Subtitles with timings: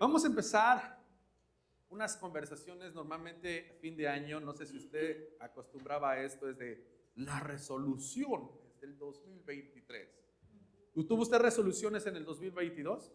[0.00, 0.98] Vamos a empezar
[1.90, 4.40] unas conversaciones normalmente fin de año.
[4.40, 8.50] No sé si usted acostumbraba a esto, es de la resolución
[8.80, 10.08] del 2023.
[11.06, 13.12] ¿Tuvo usted resoluciones en el 2022?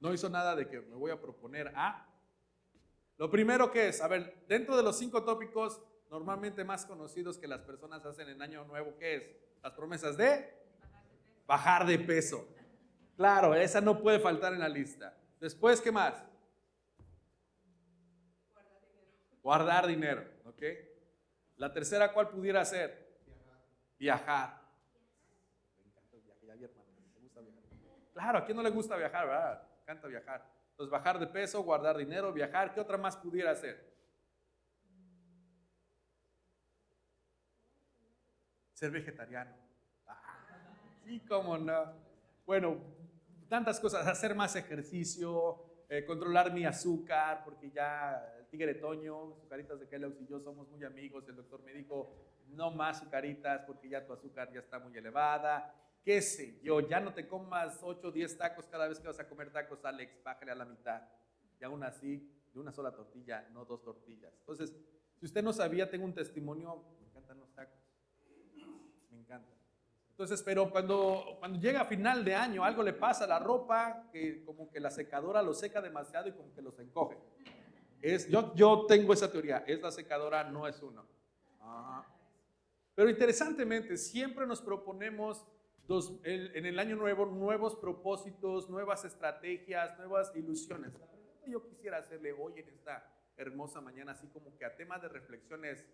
[0.00, 2.06] No hizo nada de que me voy a proponer a.
[3.16, 5.80] Lo primero que es, a ver, dentro de los cinco tópicos
[6.10, 9.22] normalmente más conocidos que las personas hacen en Año Nuevo, ¿qué es?
[9.62, 10.52] Las promesas de
[11.46, 12.46] bajar de peso.
[13.16, 15.17] Claro, esa no puede faltar en la lista.
[15.40, 16.24] Después, ¿qué más?
[19.42, 20.62] Guardar dinero, ¿ok?
[21.56, 23.08] La tercera, ¿cuál pudiera ser?
[23.98, 24.60] Viajar.
[25.78, 26.90] Me encanta viajar, hermano.
[27.14, 27.62] ¿Me gusta viajar?
[28.12, 29.62] Claro, ¿a quién no le gusta viajar, verdad?
[29.62, 30.58] Me encanta viajar.
[30.70, 32.72] Entonces, bajar de peso, guardar dinero, viajar.
[32.74, 33.96] ¿Qué otra más pudiera hacer?
[38.74, 39.56] Ser vegetariano.
[40.06, 40.74] Ah,
[41.04, 41.92] sí, cómo no.
[42.46, 42.76] Bueno,
[43.48, 44.06] tantas cosas.
[44.06, 50.20] Hacer más ejercicio, eh, controlar mi azúcar, porque ya el tigre Toño, Azucaritas de Kellogg's
[50.20, 51.28] y yo somos muy amigos.
[51.28, 52.14] El doctor me dijo,
[52.48, 55.74] no más azucaritas porque ya tu azúcar ya está muy elevada.
[56.04, 59.20] Qué sé yo, ya no te comas 8 o 10 tacos cada vez que vas
[59.20, 61.02] a comer tacos, Alex, bájale a la mitad.
[61.60, 64.32] Y aún así, de una sola tortilla, no dos tortillas.
[64.40, 64.74] Entonces,
[65.18, 67.78] si usted no sabía, tengo un testimonio, me encantan los tacos.
[69.10, 69.57] Me encanta.
[70.18, 74.44] Entonces, pero cuando, cuando llega final de año, algo le pasa a la ropa, que
[74.44, 77.16] como que la secadora lo seca demasiado y como que los encoge.
[78.02, 81.06] Es, yo, yo tengo esa teoría, es la secadora, no es uno.
[82.96, 85.46] Pero interesantemente, siempre nos proponemos
[85.86, 90.94] dos, en el año nuevo nuevos propósitos, nuevas estrategias, nuevas ilusiones.
[91.46, 95.86] Yo quisiera hacerle hoy en esta hermosa mañana, así como que a tema de reflexiones,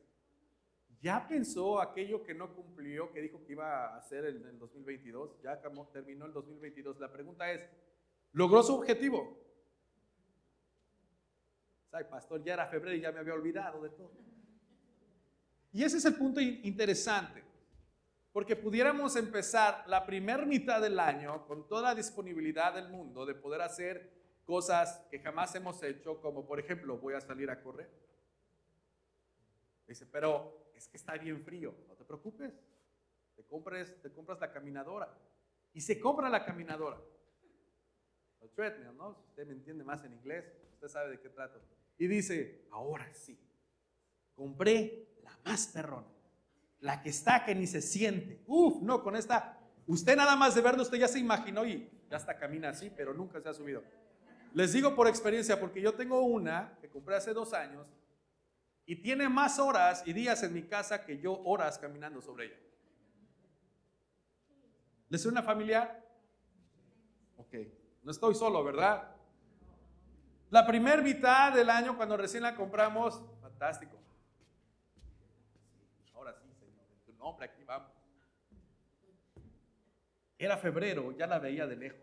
[1.05, 5.42] ¿Ya pensó aquello que no cumplió, que dijo que iba a hacer en el 2022?
[5.42, 5.61] Ya
[5.92, 6.98] terminó el 2022.
[6.98, 7.61] La pregunta es,
[8.33, 9.36] ¿logró su objetivo?
[11.92, 14.12] Ay, pastor, ya era febrero y ya me había olvidado de todo.
[15.74, 17.45] Y ese es el punto interesante,
[18.33, 23.34] porque pudiéramos empezar la primera mitad del año con toda la disponibilidad del mundo de
[23.34, 24.11] poder hacer
[24.46, 27.90] cosas que jamás hemos hecho, como por ejemplo, voy a salir a correr.
[29.86, 32.52] Dice, pero es que está bien frío, no te preocupes,
[33.36, 35.12] te, compres, te compras la caminadora.
[35.73, 37.01] Y se compra la caminadora.
[38.40, 39.24] El treadmill, ¿no?
[39.29, 41.61] Usted me entiende más en inglés, usted sabe de qué trato.
[41.98, 43.39] Y dice, ahora sí,
[44.35, 46.07] compré la más perrona,
[46.80, 48.42] la que está que ni se siente.
[48.46, 52.17] Uf, no, con esta, usted nada más de verlo, usted ya se imaginó y ya
[52.17, 53.83] hasta camina así, pero nunca se ha subido.
[54.52, 57.86] Les digo por experiencia, porque yo tengo una que compré hace dos años
[58.86, 62.56] y tiene más horas y días en mi casa que yo horas caminando sobre ella.
[65.08, 66.02] ¿Les suena familiar?
[67.36, 67.55] Ok,
[68.02, 69.14] no estoy solo, ¿verdad?
[70.50, 73.98] La primera mitad del año cuando recién la compramos, fantástico.
[76.14, 77.90] Ahora sí, Señor, tu nombre aquí vamos.
[80.39, 82.00] Era febrero, ya la veía de lejos.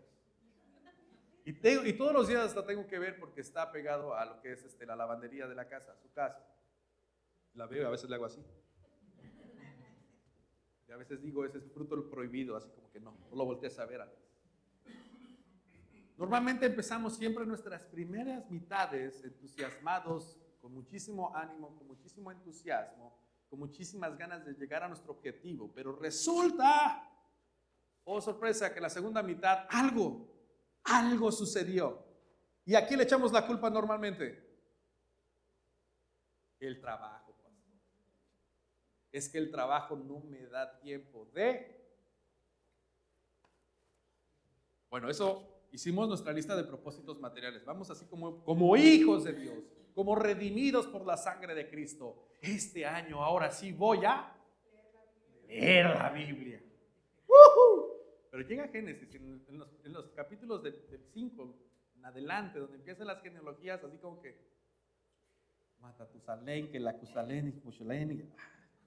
[1.44, 4.52] Y, y todos los días la tengo que ver porque está pegado a lo que
[4.52, 6.51] es este, la lavandería de la casa, su casa.
[7.54, 8.42] La veo y a veces le hago así.
[10.88, 13.78] Y a veces digo, ese es fruto prohibido, así como que no, no lo voltees
[13.78, 14.00] a ver.
[16.16, 23.18] Normalmente empezamos siempre nuestras primeras mitades entusiasmados, con muchísimo ánimo, con muchísimo entusiasmo,
[23.48, 25.72] con muchísimas ganas de llegar a nuestro objetivo.
[25.74, 27.10] Pero resulta,
[28.04, 30.28] oh sorpresa, que la segunda mitad algo,
[30.84, 32.06] algo sucedió.
[32.64, 34.50] ¿Y aquí le echamos la culpa normalmente?
[36.60, 37.21] El trabajo
[39.12, 41.78] es que el trabajo no me da tiempo de...
[44.88, 47.64] Bueno, eso hicimos nuestra lista de propósitos materiales.
[47.64, 49.58] Vamos así como, como hijos de Dios,
[49.94, 52.30] como redimidos por la sangre de Cristo.
[52.40, 54.34] Este año, ahora sí voy a
[55.46, 56.62] leer la Biblia.
[58.30, 61.54] Pero llega Génesis, en, los, capítulos del 5
[61.96, 64.38] en adelante, donde empiezan las genealogías, así como que
[65.80, 67.52] Matatusalén, que la Cusalén y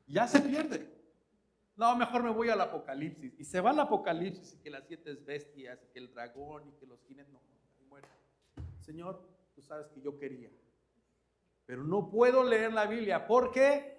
[0.07, 0.96] ya se pierde.
[1.75, 3.34] No, mejor me voy al Apocalipsis.
[3.38, 6.72] Y se va al Apocalipsis y que las siete bestias, y que el dragón, y
[6.74, 7.42] que los jinetes, no,
[7.90, 8.07] muere.
[8.80, 10.50] Señor, tú sabes que yo quería.
[11.66, 13.28] Pero no puedo leer la Biblia.
[13.28, 13.96] ¿Por qué?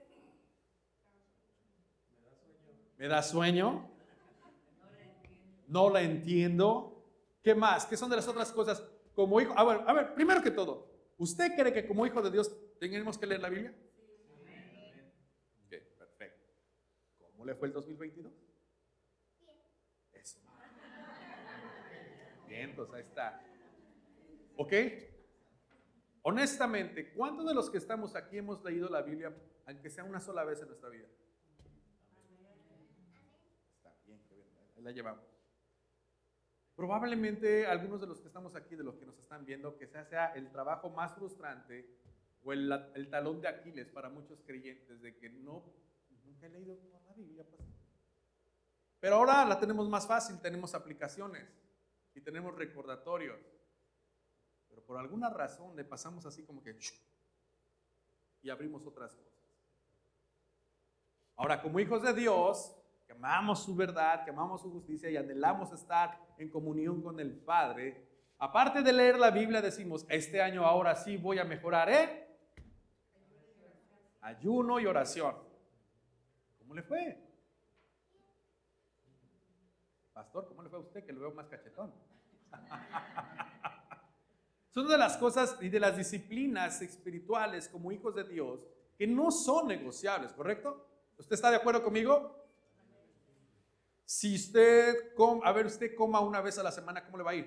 [2.97, 3.91] ¿Me da sueño?
[5.69, 7.05] No la entiendo.
[7.43, 7.85] ¿Qué más?
[7.87, 8.83] ¿Qué son de las otras cosas?
[9.15, 12.31] Como hijo, a ver, a ver, primero que todo, ¿usted cree que como hijo de
[12.31, 13.75] Dios tenemos que leer la Biblia?
[17.47, 18.33] Le fue el 2022?
[19.41, 19.57] Bien.
[20.13, 20.41] Eso.
[22.49, 23.43] Bien, pues ahí está.
[24.57, 24.73] ¿Ok?
[26.23, 29.33] Honestamente, ¿cuántos de los que estamos aquí hemos leído la Biblia,
[29.67, 31.07] aunque sea una sola vez en nuestra vida?
[33.77, 34.21] Está bien,
[34.77, 35.25] ahí la llevamos.
[36.75, 40.05] Probablemente algunos de los que estamos aquí, de los que nos están viendo, que sea,
[40.05, 41.89] sea el trabajo más frustrante
[42.43, 45.65] o el, el talón de Aquiles para muchos creyentes de que no,
[46.25, 46.77] nunca he leído
[49.01, 51.47] Pero ahora la tenemos más fácil, tenemos aplicaciones
[52.15, 53.39] y tenemos recordatorios.
[54.69, 56.79] Pero por alguna razón le pasamos así como que
[58.43, 59.33] y abrimos otras cosas.
[61.37, 62.75] Ahora, como hijos de Dios,
[63.07, 67.33] que amamos su verdad, que amamos su justicia y anhelamos estar en comunión con el
[67.33, 68.09] Padre,
[68.39, 72.27] aparte de leer la Biblia, decimos, este año ahora sí voy a mejorar en
[74.23, 75.46] ayuno y oración.
[76.67, 77.17] ¿Cómo le fue?
[80.13, 81.95] Pastor, ¿cómo le fue a usted que lo veo más cachetón?
[84.71, 88.67] Son de las cosas y de las disciplinas espirituales como hijos de Dios
[88.99, 90.89] que no son negociables, ¿correcto?
[91.19, 92.45] ¿Usted está de acuerdo conmigo?
[94.05, 95.15] Si usted,
[95.45, 97.47] a ver, usted coma una vez a la semana, ¿cómo le va a ir?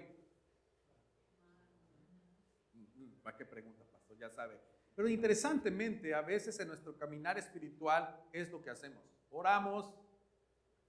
[3.21, 4.17] ¿Para qué pregunta, pastor?
[4.17, 4.68] Ya sabe.
[4.99, 9.01] Pero interesantemente, a veces en nuestro caminar espiritual es lo que hacemos.
[9.29, 9.95] Oramos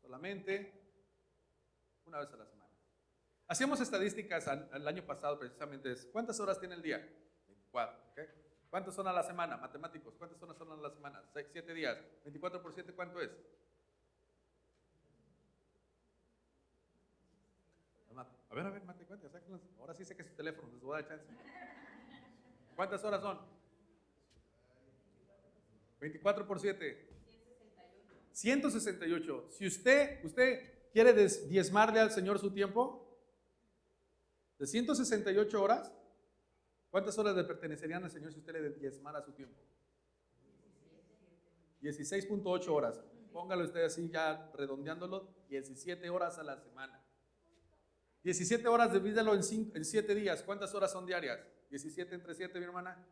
[0.02, 0.72] solamente
[2.06, 2.74] una vez a la semana.
[3.46, 5.94] Hacíamos estadísticas el año pasado precisamente.
[6.10, 6.98] ¿Cuántas horas tiene el día?
[7.46, 8.00] 24.
[8.10, 8.24] ¿okay?
[8.68, 9.56] ¿Cuántas son a la semana?
[9.56, 10.12] Matemáticos.
[10.16, 11.22] ¿Cuántas horas son a la semana?
[11.32, 11.96] 7 días.
[12.24, 13.30] 24 por 7, ¿cuánto es?
[18.16, 19.28] A ver, a ver, mate cuenta,
[19.78, 21.32] Ahora sí sé que es su teléfono, les voy a dar chance.
[22.74, 23.59] ¿Cuántas horas son?
[26.00, 27.08] 24 por 7.
[28.32, 29.48] 168.
[29.50, 33.06] Si usted, usted quiere diezmarle al Señor su tiempo,
[34.58, 35.92] de 168 horas,
[36.90, 39.60] ¿cuántas horas le pertenecerían al Señor si usted le diezmara su tiempo?
[41.82, 43.00] 16.8 horas.
[43.32, 47.02] Póngalo usted así ya redondeándolo, 17 horas a la semana.
[48.22, 49.40] 17 horas, divídelo en,
[49.74, 50.42] en 7 días.
[50.42, 51.40] ¿Cuántas horas son diarias?
[51.70, 53.02] 17 entre 7, mi hermana.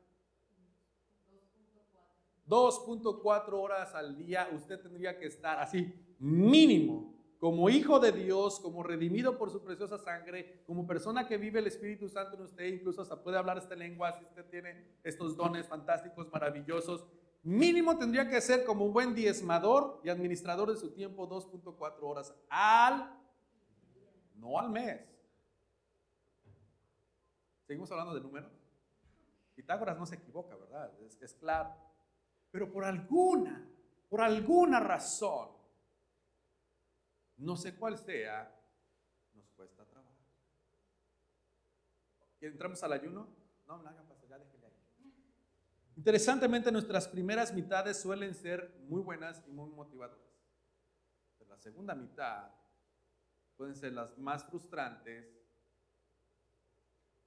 [2.48, 8.82] 2.4 horas al día usted tendría que estar así, mínimo, como hijo de Dios, como
[8.82, 13.02] redimido por su preciosa sangre, como persona que vive el Espíritu Santo en usted, incluso
[13.02, 17.06] hasta puede hablar esta lengua, si usted tiene estos dones fantásticos, maravillosos,
[17.42, 22.34] mínimo tendría que ser como un buen diezmador y administrador de su tiempo 2.4 horas
[22.48, 23.14] al,
[24.34, 25.00] no al mes.
[27.66, 28.50] Seguimos hablando de números.
[29.54, 30.90] Pitágoras no se equivoca, ¿verdad?
[31.02, 31.87] Es, es claro.
[32.50, 33.68] Pero por alguna,
[34.08, 35.50] por alguna razón,
[37.36, 38.54] no sé cuál sea,
[39.34, 40.16] nos cuesta trabajo.
[42.40, 43.28] ¿Entramos al ayuno?
[43.66, 44.18] No, no hagan ahí.
[45.98, 50.24] Interesantemente, nuestras primeras mitades suelen ser muy buenas y muy motivadoras.
[51.36, 52.52] Pero la segunda mitad
[53.56, 55.26] pueden ser las más frustrantes,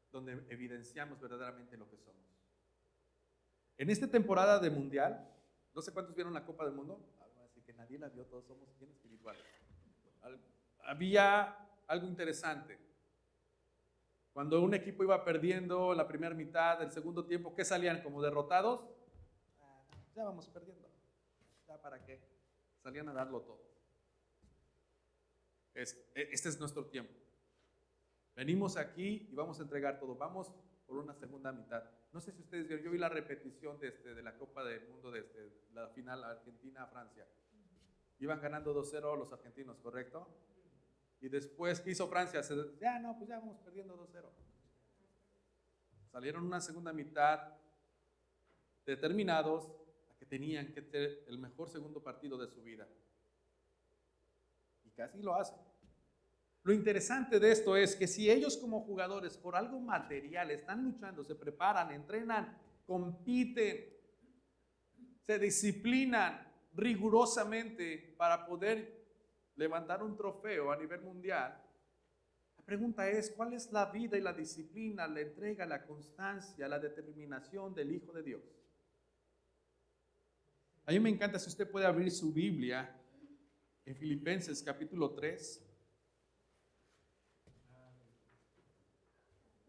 [0.10, 2.31] donde evidenciamos verdaderamente lo que somos.
[3.78, 5.28] En esta temporada de Mundial,
[5.74, 7.00] no sé cuántos vieron la Copa del Mundo,
[7.46, 9.44] así que nadie la vio, todos somos bien espirituales
[10.86, 11.58] había
[11.88, 12.80] algo interesante.
[14.34, 18.02] Cuando un equipo iba perdiendo la primera mitad del segundo tiempo, ¿qué salían?
[18.02, 18.88] ¿Como derrotados?
[19.62, 19.84] Ah,
[20.16, 20.88] ya vamos perdiendo.
[21.68, 22.22] ¿Ya para qué?
[22.82, 23.62] Salían a darlo todo.
[25.74, 27.14] E, este es nuestro tiempo.
[28.36, 30.16] Venimos aquí y vamos a entregar todo.
[30.16, 30.52] Vamos
[30.86, 31.84] por una segunda mitad.
[32.12, 34.88] No sé si ustedes vieron, yo vi la repetición de, este, de la Copa del
[34.88, 37.28] Mundo, de este, la final Argentina-Francia.
[38.20, 40.28] Iban ganando 2-0 los argentinos, ¿correcto?
[41.22, 42.44] Y después, ¿qué hizo Francia?
[42.44, 44.30] Se, ya, no, pues ya vamos perdiendo 2-0.
[46.12, 47.54] Salieron una segunda mitad
[48.86, 49.72] determinados
[50.10, 52.88] a que tenían que tener el mejor segundo partido de su vida.
[54.84, 55.71] Y casi lo hacen.
[56.64, 61.24] Lo interesante de esto es que si ellos como jugadores por algo material están luchando,
[61.24, 63.86] se preparan, entrenan, compiten,
[65.22, 69.06] se disciplinan, rigurosamente para poder
[69.56, 71.62] levantar un trofeo a nivel mundial,
[72.58, 76.80] la pregunta es, ¿cuál es la vida y la disciplina, la entrega, la constancia, la
[76.80, 78.42] determinación del Hijo de Dios?
[80.86, 82.98] A mí me encanta si usted puede abrir su Biblia
[83.84, 85.71] en Filipenses capítulo 3.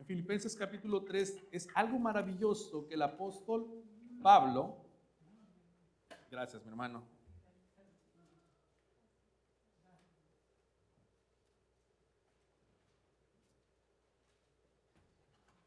[0.02, 3.84] En Filipenses capítulo 3 es algo maravilloso que el apóstol
[4.20, 4.78] Pablo
[6.28, 7.06] Gracias, mi hermano.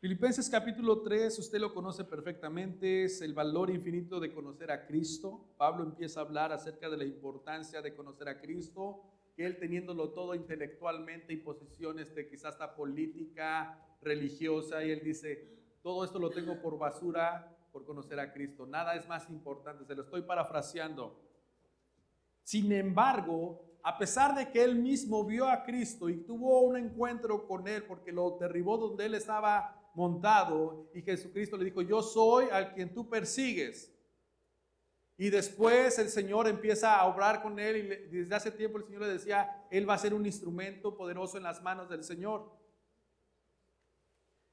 [0.01, 5.55] Filipenses capítulo 3, usted lo conoce perfectamente, es el valor infinito de conocer a Cristo.
[5.55, 9.01] Pablo empieza a hablar acerca de la importancia de conocer a Cristo,
[9.33, 15.49] que él teniéndolo todo intelectualmente y posiciones de quizás hasta política, religiosa, y él dice,
[15.81, 18.65] todo esto lo tengo por basura por conocer a Cristo.
[18.65, 21.21] Nada es más importante, se lo estoy parafraseando.
[22.43, 27.45] Sin embargo, a pesar de que él mismo vio a Cristo y tuvo un encuentro
[27.45, 32.45] con él porque lo derribó donde él estaba montado y Jesucristo le dijo, yo soy
[32.51, 33.91] al quien tú persigues.
[35.17, 37.77] Y después el Señor empieza a obrar con él
[38.11, 41.37] y desde hace tiempo el Señor le decía, él va a ser un instrumento poderoso
[41.37, 42.51] en las manos del Señor.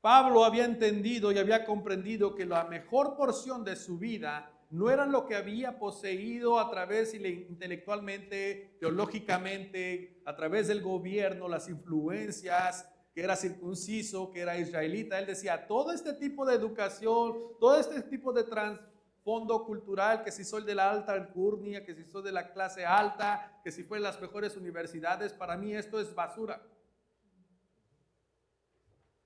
[0.02, 5.06] Pablo había entendido y había comprendido que la mejor porción de su vida no era
[5.06, 13.22] lo que había poseído a través intelectualmente, teológicamente, a través del gobierno, las influencias, que
[13.22, 15.20] era circunciso, que era israelita.
[15.20, 20.42] Él decía, todo este tipo de educación, todo este tipo de trasfondo cultural, que si
[20.42, 23.98] soy de la alta alcurnia, que si soy de la clase alta, que si fue
[23.98, 26.60] en las mejores universidades, para mí esto es basura.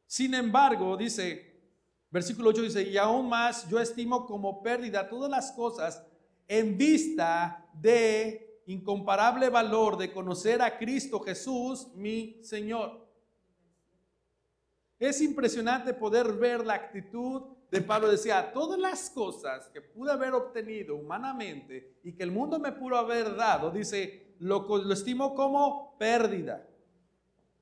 [0.06, 1.60] Sin embargo, dice,
[2.10, 6.02] versículo 8 dice, y aún más yo estimo como pérdida todas las cosas
[6.48, 13.06] en vista de incomparable valor de conocer a Cristo Jesús, mi Señor
[14.98, 18.08] es impresionante poder ver la actitud de Pablo.
[18.08, 22.96] Decía, todas las cosas que pude haber obtenido humanamente y que el mundo me pudo
[22.96, 26.66] haber dado, dice, lo, lo estimo como pérdida.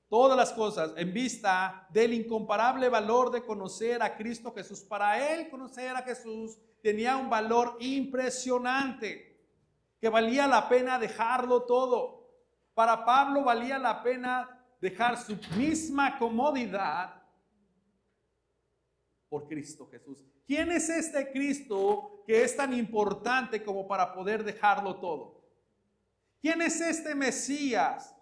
[0.09, 4.81] Todas las cosas en vista del incomparable valor de conocer a Cristo Jesús.
[4.81, 9.35] Para él conocer a Jesús tenía un valor impresionante,
[10.01, 12.29] que valía la pena dejarlo todo.
[12.75, 17.23] Para Pablo valía la pena dejar su misma comodidad
[19.31, 20.23] por Cristo Jesús.
[20.47, 25.43] ¿Quién es este Cristo que es tan importante como para poder dejarlo todo?
[26.41, 28.14] ¿Quién es este Mesías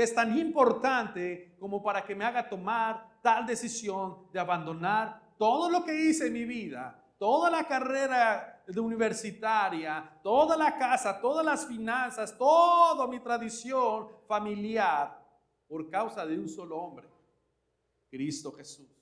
[0.00, 5.84] es tan importante como para que me haga tomar tal decisión de abandonar todo lo
[5.84, 12.36] que hice en mi vida, toda la carrera universitaria, toda la casa, todas las finanzas,
[12.36, 15.18] toda mi tradición familiar
[15.66, 17.08] por causa de un solo hombre,
[18.10, 18.97] Cristo Jesús?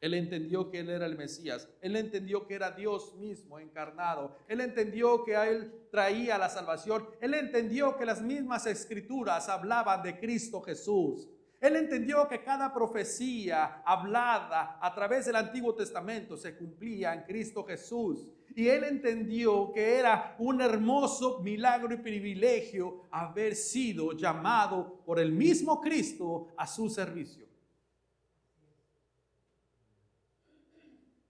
[0.00, 1.68] Él entendió que Él era el Mesías.
[1.80, 4.36] Él entendió que era Dios mismo encarnado.
[4.46, 7.08] Él entendió que a Él traía la salvación.
[7.20, 11.28] Él entendió que las mismas escrituras hablaban de Cristo Jesús.
[11.60, 17.64] Él entendió que cada profecía hablada a través del Antiguo Testamento se cumplía en Cristo
[17.64, 18.30] Jesús.
[18.54, 25.32] Y él entendió que era un hermoso milagro y privilegio haber sido llamado por el
[25.32, 27.45] mismo Cristo a su servicio.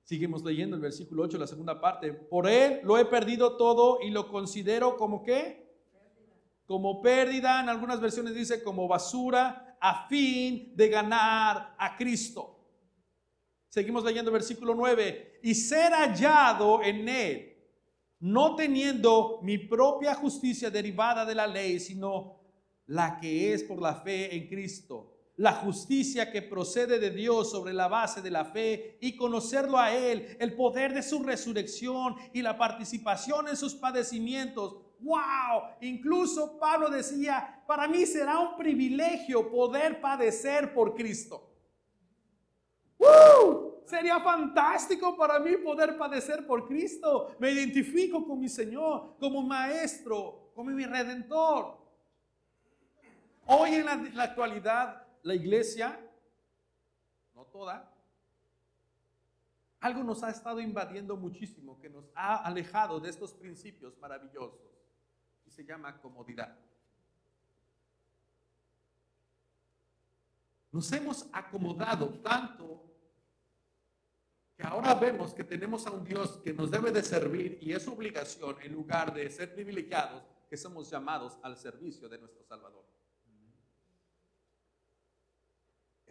[0.07, 2.13] Seguimos leyendo el versículo 8, la segunda parte.
[2.13, 5.67] Por él lo he perdido todo y lo considero como qué?
[6.65, 12.57] Como pérdida, en algunas versiones dice como basura, a fin de ganar a Cristo.
[13.69, 15.41] Seguimos leyendo el versículo 9.
[15.43, 17.57] Y ser hallado en él,
[18.21, 22.39] no teniendo mi propia justicia derivada de la ley, sino
[22.87, 27.75] la que es por la fe en Cristo la justicia que procede de Dios sobre
[27.75, 32.41] la base de la fe y conocerlo a Él, el poder de su resurrección y
[32.41, 34.77] la participación en sus padecimientos.
[35.01, 35.77] ¡Wow!
[35.83, 41.53] Incluso Pablo decía, para mí será un privilegio poder padecer por Cristo.
[42.99, 43.83] ¡Woo!
[43.85, 47.37] Sería fantástico para mí poder padecer por Cristo.
[47.39, 51.77] Me identifico con mi Señor, como maestro, como mi redentor.
[53.49, 55.99] Hoy en la, la actualidad la iglesia,
[57.35, 57.93] no toda,
[59.81, 64.61] algo nos ha estado invadiendo muchísimo, que nos ha alejado de estos principios maravillosos
[65.45, 66.57] y se llama comodidad.
[70.71, 72.85] Nos hemos acomodado tanto
[74.57, 77.89] que ahora vemos que tenemos a un Dios que nos debe de servir y es
[77.89, 82.86] obligación en lugar de ser privilegiados que somos llamados al servicio de nuestro Salvador.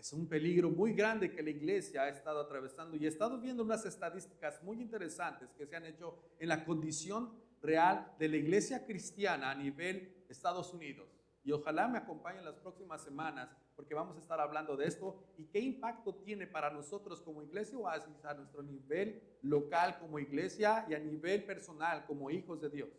[0.06, 3.64] Es un peligro muy grande que la iglesia ha estado atravesando y he estado viendo
[3.64, 8.86] unas estadísticas muy interesantes que se han hecho en la condición real de la iglesia
[8.86, 11.10] cristiana a nivel Estados Unidos.
[11.44, 15.46] Y ojalá me acompañen las próximas semanas porque vamos a estar hablando de esto y
[15.46, 17.98] qué impacto tiene para nosotros como iglesia o a
[18.36, 22.90] nuestro nivel local como iglesia y a nivel personal como hijos de Dios.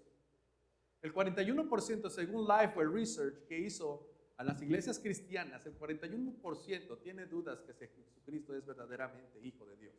[1.02, 7.60] El 41% según Lifeway Research que hizo a las iglesias cristianas, el 41% tiene dudas
[7.62, 9.94] que Jesucristo es verdaderamente Hijo de Dios.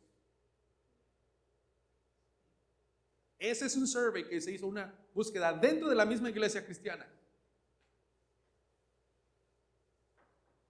[3.38, 7.06] Ese es un survey que se hizo una búsqueda dentro de la misma iglesia cristiana.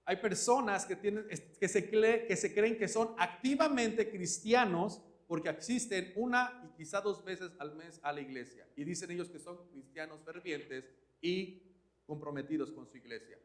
[0.04, 6.12] Hay personas que, tienen, que, se que se creen que son activamente cristianos porque asisten
[6.16, 8.66] una y quizá dos veces al mes a la iglesia.
[8.76, 10.86] Y dicen ellos que son cristianos fervientes
[11.20, 11.62] y
[12.06, 13.38] comprometidos con su iglesia.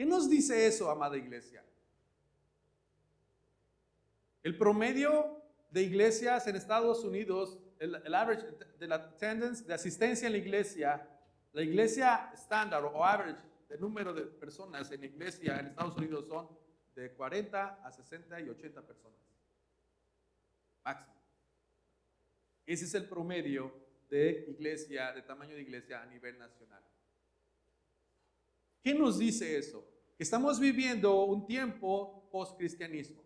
[0.00, 1.62] ¿Qué nos dice eso, amada iglesia?
[4.42, 8.46] El promedio de iglesias en Estados Unidos, el, average
[8.78, 11.06] de la asistencia en la iglesia,
[11.52, 16.26] la iglesia estándar o average de número de personas en la iglesia en Estados Unidos
[16.26, 16.48] son
[16.94, 19.20] de 40 a 60 y 80 personas.
[20.82, 21.14] Máximo.
[22.64, 23.70] Ese es el promedio
[24.08, 26.82] de iglesia, de tamaño de iglesia a nivel nacional.
[28.82, 29.86] ¿Qué nos dice eso?
[30.16, 33.22] Que estamos viviendo un tiempo post-cristianismo.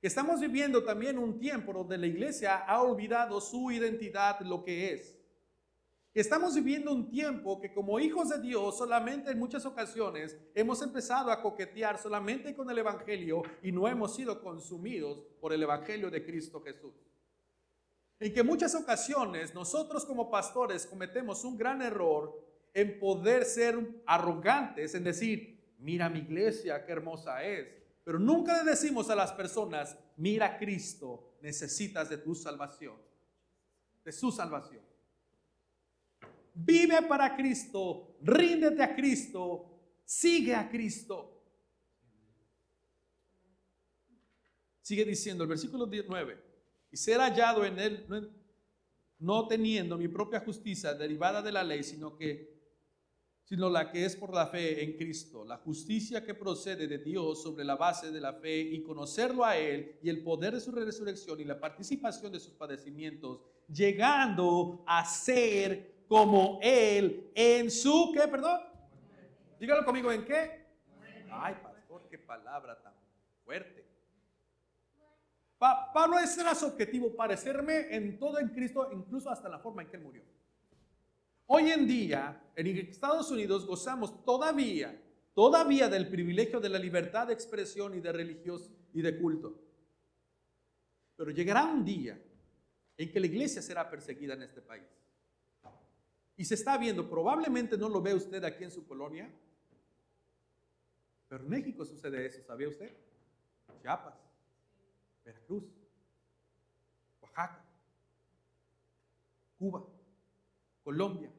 [0.00, 5.18] Estamos viviendo también un tiempo donde la iglesia ha olvidado su identidad, lo que es.
[6.14, 11.30] Estamos viviendo un tiempo que como hijos de Dios solamente en muchas ocasiones hemos empezado
[11.30, 16.24] a coquetear solamente con el Evangelio y no hemos sido consumidos por el Evangelio de
[16.24, 16.94] Cristo Jesús.
[18.20, 22.47] En que muchas ocasiones nosotros como pastores cometemos un gran error
[22.80, 27.66] en poder ser arrogantes, en decir, mira mi iglesia, qué hermosa es.
[28.04, 32.94] Pero nunca le decimos a las personas, mira Cristo, necesitas de tu salvación,
[34.04, 34.82] de su salvación.
[36.54, 41.34] Vive para Cristo, ríndete a Cristo, sigue a Cristo.
[44.82, 46.40] Sigue diciendo el versículo 19,
[46.92, 48.32] y ser hallado en él,
[49.18, 52.57] no teniendo mi propia justicia derivada de la ley, sino que
[53.48, 57.42] sino la que es por la fe en Cristo, la justicia que procede de Dios
[57.42, 60.70] sobre la base de la fe y conocerlo a Él y el poder de su
[60.70, 68.28] resurrección y la participación de sus padecimientos, llegando a ser como Él en su, ¿qué,
[68.28, 68.60] perdón?
[69.58, 70.66] Dígalo conmigo, ¿en qué?
[71.30, 72.92] Ay, pastor, qué palabra tan
[73.46, 73.88] fuerte.
[75.56, 79.88] Pablo ese era su objetivo, parecerme en todo en Cristo, incluso hasta la forma en
[79.88, 80.22] que Él murió.
[81.50, 85.02] Hoy en día, en Estados Unidos gozamos todavía,
[85.34, 89.58] todavía del privilegio de la libertad de expresión y de religioso y de culto.
[91.16, 92.20] Pero llegará un día
[92.98, 94.84] en que la iglesia será perseguida en este país.
[96.36, 99.32] Y se está viendo, probablemente no lo ve usted aquí en su colonia,
[101.28, 102.94] pero en México sucede eso, ¿sabía usted?
[103.80, 104.14] Chiapas,
[105.24, 105.64] Veracruz,
[107.22, 107.64] Oaxaca,
[109.58, 109.82] Cuba,
[110.84, 111.32] Colombia,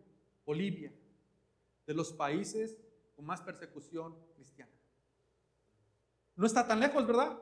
[0.49, 0.91] Bolivia,
[1.85, 2.75] de los países
[3.15, 4.71] con más persecución cristiana.
[6.35, 7.39] No está tan lejos, ¿verdad?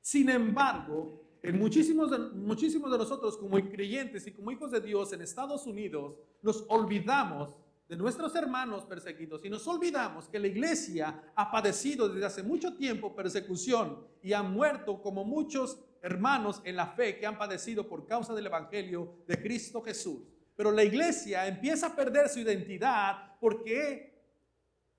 [0.00, 5.12] Sin embargo, en muchísimos de, muchísimos de nosotros como creyentes y como hijos de Dios
[5.12, 7.54] en Estados Unidos, nos olvidamos
[7.86, 12.78] de nuestros hermanos perseguidos y nos olvidamos que la iglesia ha padecido desde hace mucho
[12.78, 18.06] tiempo persecución y ha muerto como muchos hermanos en la fe que han padecido por
[18.06, 20.39] causa del Evangelio de Cristo Jesús.
[20.60, 24.12] Pero la iglesia empieza a perder su identidad porque,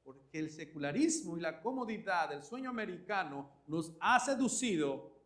[0.03, 5.21] porque el secularismo y la comodidad del sueño americano nos ha seducido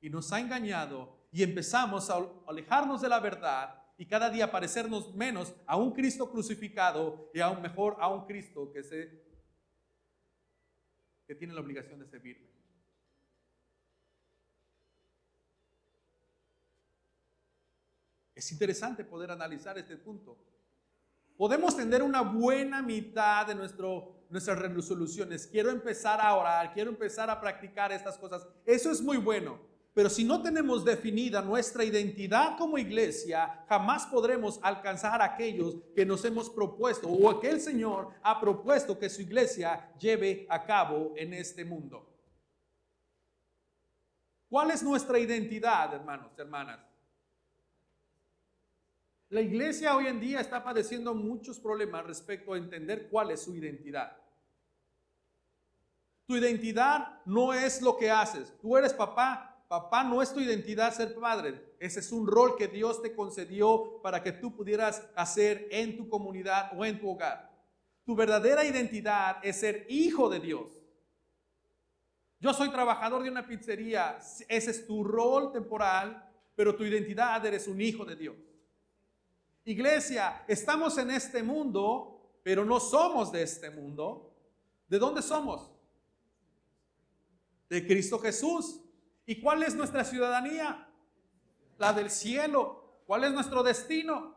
[0.00, 5.14] y nos ha engañado y empezamos a alejarnos de la verdad y cada día parecernos
[5.14, 9.22] menos a un Cristo crucificado y aún mejor a un Cristo que, se,
[11.26, 12.59] que tiene la obligación de servirme.
[18.40, 20.34] Es interesante poder analizar este punto.
[21.36, 25.46] Podemos tener una buena mitad de nuestro, nuestras resoluciones.
[25.46, 28.48] Quiero empezar a orar, quiero empezar a practicar estas cosas.
[28.64, 29.60] Eso es muy bueno.
[29.92, 36.24] Pero si no tenemos definida nuestra identidad como iglesia, jamás podremos alcanzar aquellos que nos
[36.24, 41.34] hemos propuesto o que el Señor ha propuesto que su iglesia lleve a cabo en
[41.34, 42.08] este mundo.
[44.48, 46.89] ¿Cuál es nuestra identidad, hermanos, hermanas?
[49.30, 53.54] La iglesia hoy en día está padeciendo muchos problemas respecto a entender cuál es su
[53.54, 54.16] identidad.
[56.26, 58.52] Tu identidad no es lo que haces.
[58.60, 61.76] Tú eres papá, Papá no es tu identidad ser padre.
[61.78, 66.08] Ese es un rol que Dios te concedió para que tú pudieras hacer en tu
[66.08, 67.56] comunidad o en tu hogar.
[68.04, 70.82] Tu verdadera identidad es ser hijo de Dios.
[72.40, 74.18] Yo soy trabajador de una pizzería.
[74.48, 78.49] Ese es tu rol temporal, pero tu identidad eres un hijo de Dios.
[79.70, 84.34] Iglesia, estamos en este mundo, pero no somos de este mundo.
[84.88, 85.70] ¿De dónde somos?
[87.68, 88.80] De Cristo Jesús.
[89.26, 90.88] ¿Y cuál es nuestra ciudadanía?
[91.78, 93.02] La del cielo.
[93.06, 94.36] ¿Cuál es nuestro destino?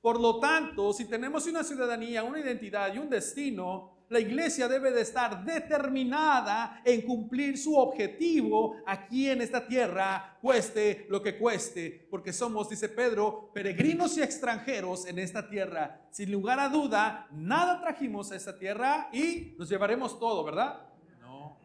[0.00, 4.90] Por lo tanto, si tenemos una ciudadanía, una identidad y un destino, la iglesia debe
[4.90, 12.06] de estar determinada en cumplir su objetivo aquí en esta tierra, cueste lo que cueste,
[12.10, 16.08] porque somos, dice Pedro, peregrinos y extranjeros en esta tierra.
[16.10, 20.88] Sin lugar a duda, nada trajimos a esta tierra y nos llevaremos todo, ¿verdad?
[21.20, 21.58] No.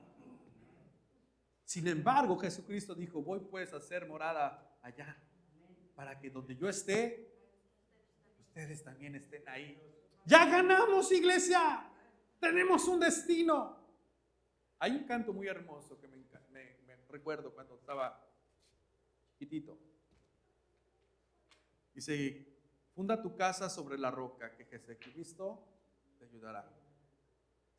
[1.64, 5.18] Sin embargo, Jesucristo dijo, voy pues a hacer morada allá,
[5.96, 7.32] para que donde yo esté,
[8.48, 9.82] ustedes también estén ahí.
[10.26, 11.90] Ya ganamos, iglesia.
[12.44, 13.78] Tenemos un destino.
[14.80, 16.22] Hay un canto muy hermoso que me,
[17.08, 18.22] recuerdo cuando estaba
[19.30, 19.80] chiquitito.
[21.94, 22.46] Dice,
[22.94, 25.66] funda tu casa sobre la roca, que Jesucristo
[26.20, 26.70] te ayudará.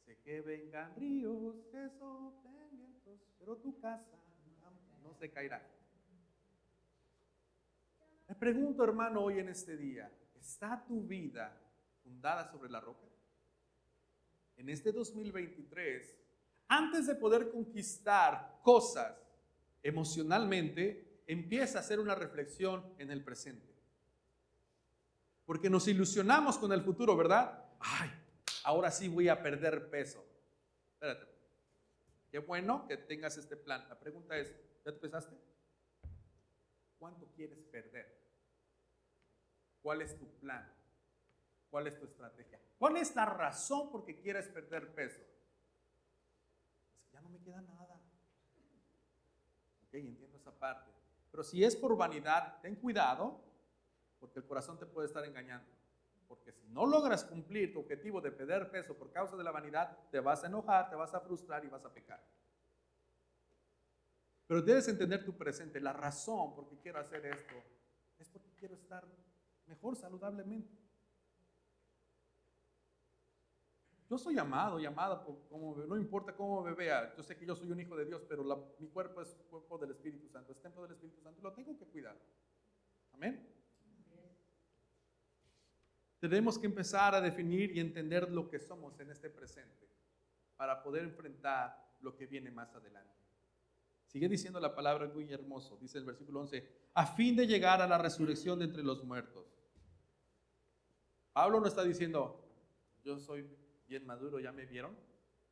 [0.07, 4.17] Sé que vengan ríos, que soplen vientos, pero tu casa
[5.03, 5.63] no se caerá.
[8.29, 11.55] Me pregunto, hermano, hoy en este día, ¿está tu vida
[12.03, 13.14] fundada sobre la roca?
[14.57, 16.17] En este 2023,
[16.69, 19.17] antes de poder conquistar cosas
[19.83, 23.75] emocionalmente, empieza a hacer una reflexión en el presente.
[25.45, 27.65] Porque nos ilusionamos con el futuro, ¿verdad?
[27.81, 28.11] Ay,
[28.65, 30.25] ahora sí voy a perder peso.
[30.95, 31.27] Espérate.
[32.31, 33.87] Qué bueno que tengas este plan.
[33.89, 34.53] La pregunta es,
[34.85, 35.37] ¿ya te pesaste?
[36.99, 38.25] ¿Cuánto quieres perder?
[39.83, 40.74] ¿Cuál es tu plan?
[41.75, 42.61] ¿Cuál es tu estrategia?
[42.79, 45.21] ¿Cuál es la razón por que quieres perder peso?
[46.95, 48.01] Es que ya no me queda nada.
[49.83, 50.89] Ok, entiendo esa parte.
[51.33, 53.43] Pero si es por vanidad, ten cuidado,
[54.21, 55.69] porque el corazón te puede estar engañando.
[56.29, 59.99] Porque si no logras cumplir tu objetivo de perder peso por causa de la vanidad,
[60.13, 62.25] te vas a enojar, te vas a frustrar y vas a pecar.
[64.47, 65.81] Pero debes entender tu presente.
[65.81, 67.55] La razón por que quiero hacer esto
[68.21, 69.05] es porque quiero estar
[69.67, 70.84] mejor saludablemente.
[74.15, 77.13] Yo soy amado y amada, por, como, no importa cómo me vea.
[77.17, 78.45] Yo sé que yo soy un hijo de Dios, pero
[78.79, 81.85] mi cuerpo es cuerpo del Espíritu Santo, es templo del Espíritu Santo, lo tengo que
[81.87, 82.17] cuidar.
[83.11, 83.45] Amén.
[86.21, 89.89] Tenemos que empezar a definir y entender lo que somos en este presente
[90.55, 93.19] para poder enfrentar lo que viene más adelante.
[94.07, 97.89] Sigue diciendo la palabra muy hermoso, dice el versículo 11, a fin de llegar a
[97.89, 99.45] la resurrección de entre los muertos.
[101.33, 102.49] Pablo no está diciendo,
[103.03, 103.45] yo soy
[103.89, 104.97] bien maduro, ¿ya me vieron?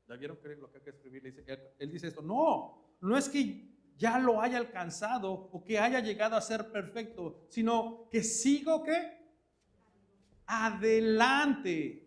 [0.09, 1.45] ¿Ya vieron qué es lo que hay que escribir?
[1.79, 6.37] Él, dice esto, no, no es que ya lo haya alcanzado o que haya llegado
[6.37, 9.23] a ser perfecto, sino que sigo que
[10.47, 12.03] adelante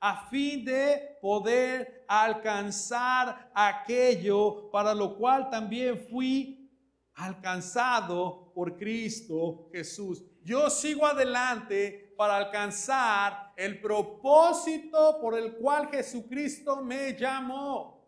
[0.00, 6.68] a fin de poder alcanzar aquello para lo cual también fui
[7.14, 10.22] alcanzado por Cristo Jesús.
[10.44, 18.02] Yo sigo adelante para alcanzar el propósito por el cual Jesucristo me llamó.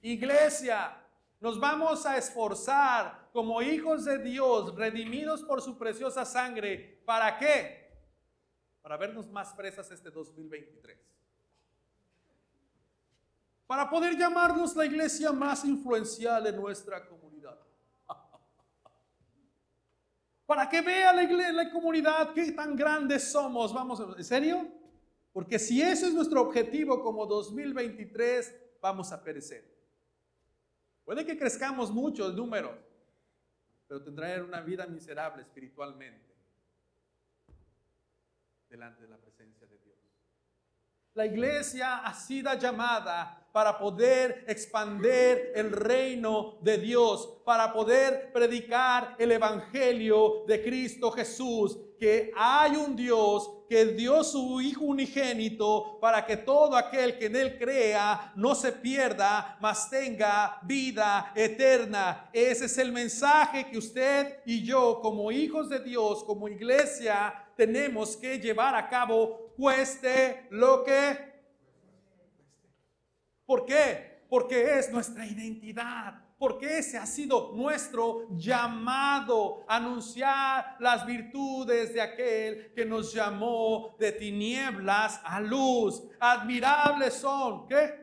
[0.00, 0.96] Iglesia,
[1.40, 7.02] nos vamos a esforzar como hijos de Dios, redimidos por su preciosa sangre.
[7.04, 7.90] ¿Para qué?
[8.82, 10.98] Para vernos más fresas este 2023.
[13.66, 17.31] Para poder llamarnos la iglesia más influencial en nuestra comunidad
[20.52, 23.72] para que vea la, iglesia, la comunidad qué tan grandes somos.
[23.72, 24.68] Vamos, ¿en serio?
[25.32, 29.64] Porque si ese es nuestro objetivo como 2023, vamos a perecer.
[31.06, 32.78] Puede que crezcamos mucho el número,
[33.88, 36.36] pero tendrá una vida miserable espiritualmente
[38.68, 39.61] delante de la presencia.
[41.14, 49.14] La iglesia ha sido llamada para poder expander el reino de Dios, para poder predicar
[49.18, 56.24] el evangelio de Cristo Jesús, que hay un Dios que dio su Hijo unigénito para
[56.24, 62.30] que todo aquel que en Él crea no se pierda, mas tenga vida eterna.
[62.32, 68.16] Ese es el mensaje que usted y yo como hijos de Dios, como iglesia, tenemos
[68.16, 71.32] que llevar a cabo, cueste lo que
[73.52, 74.24] ¿Por qué?
[74.30, 76.24] Porque es nuestra identidad.
[76.38, 84.10] Porque ese ha sido nuestro llamado anunciar las virtudes de aquel que nos llamó de
[84.12, 86.02] tinieblas a luz.
[86.18, 88.02] Admirables son, ¿qué?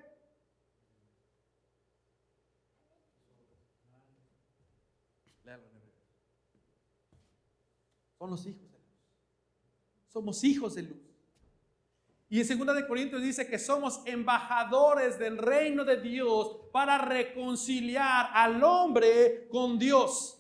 [8.20, 8.82] Son los hijos de Dios.
[10.10, 11.09] somos hijos de luz.
[12.32, 18.30] Y en 2 de Corintios dice que somos embajadores del reino de Dios para reconciliar
[18.34, 20.40] al hombre con Dios.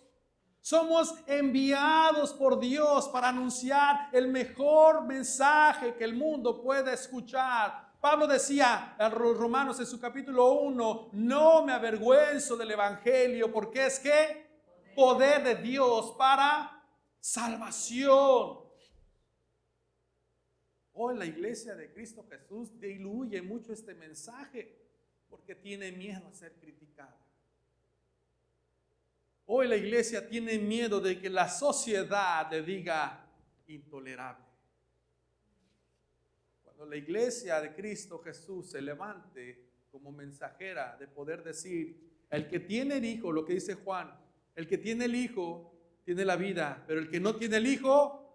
[0.62, 7.90] Somos enviados por Dios para anunciar el mejor mensaje que el mundo puede escuchar.
[8.00, 13.88] Pablo decía a los romanos en su capítulo 1, no me avergüenzo del Evangelio porque
[13.88, 14.48] es que
[14.96, 16.84] poder de Dios para
[17.20, 18.59] salvación.
[21.02, 24.76] Hoy la iglesia de Cristo Jesús diluye mucho este mensaje
[25.30, 27.18] porque tiene miedo a ser criticada.
[29.46, 33.26] Hoy la iglesia tiene miedo de que la sociedad le diga
[33.68, 34.44] intolerable.
[36.66, 42.60] Cuando la iglesia de Cristo Jesús se levante como mensajera de poder decir, el que
[42.60, 44.14] tiene el hijo, lo que dice Juan,
[44.54, 48.29] el que tiene el hijo tiene la vida, pero el que no tiene el hijo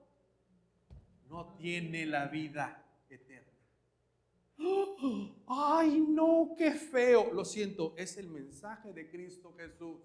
[1.28, 3.52] no tiene la vida eterna.
[5.46, 7.32] Ay, no, qué feo.
[7.32, 9.98] Lo siento, es el mensaje de Cristo Jesús.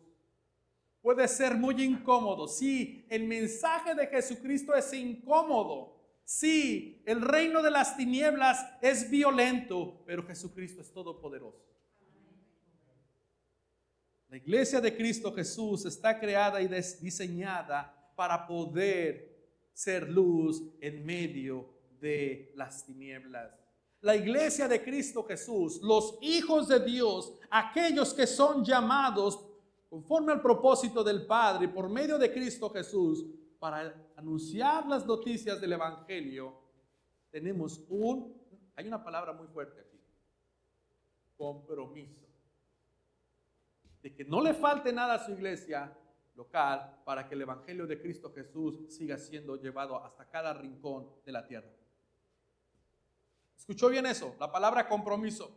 [1.02, 2.48] Puede ser muy incómodo.
[2.48, 5.98] Sí, el mensaje de Jesucristo es incómodo.
[6.26, 11.66] Sí, el reino de las tinieblas es violento, pero Jesucristo es todopoderoso.
[14.30, 19.29] La iglesia de Cristo Jesús está creada y diseñada para poder
[19.80, 21.70] ser luz en medio
[22.02, 23.58] de las tinieblas.
[24.02, 29.40] La iglesia de Cristo Jesús, los hijos de Dios, aquellos que son llamados
[29.90, 33.26] conforme al propósito del Padre por medio de Cristo Jesús
[33.58, 36.60] para anunciar las noticias del Evangelio,
[37.32, 38.36] tenemos un,
[38.76, 40.02] hay una palabra muy fuerte aquí,
[41.38, 42.28] compromiso.
[44.02, 45.98] De que no le falte nada a su iglesia,
[46.40, 51.32] local para que el Evangelio de Cristo Jesús siga siendo llevado hasta cada rincón de
[51.34, 51.70] la tierra.
[53.58, 54.36] ¿Escuchó bien eso?
[54.40, 55.52] La palabra compromiso.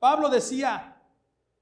[0.00, 1.00] Pablo decía,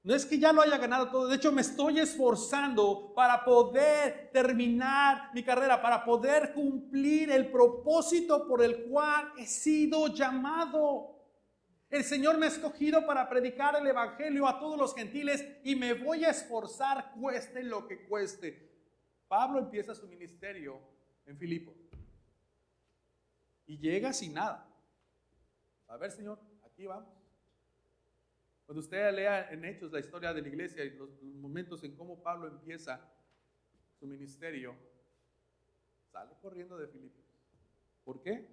[0.01, 4.31] no es que ya lo haya ganado todo, de hecho me estoy esforzando para poder
[4.33, 11.12] terminar mi carrera, para poder cumplir el propósito por el cual he sido llamado.
[11.93, 15.93] El Señor me ha escogido para predicar el Evangelio a todos los gentiles y me
[15.93, 18.67] voy a esforzar cueste lo que cueste.
[19.27, 20.81] Pablo empieza su ministerio
[21.27, 21.71] en Filipo
[23.67, 24.67] y llega sin nada.
[25.87, 27.13] A ver, Señor, aquí vamos.
[28.65, 32.23] Cuando usted lea en Hechos la historia de la iglesia y los momentos en cómo
[32.23, 33.07] Pablo empieza
[33.99, 34.75] su ministerio,
[36.11, 37.21] sale corriendo de Filipo.
[38.03, 38.47] ¿Por qué?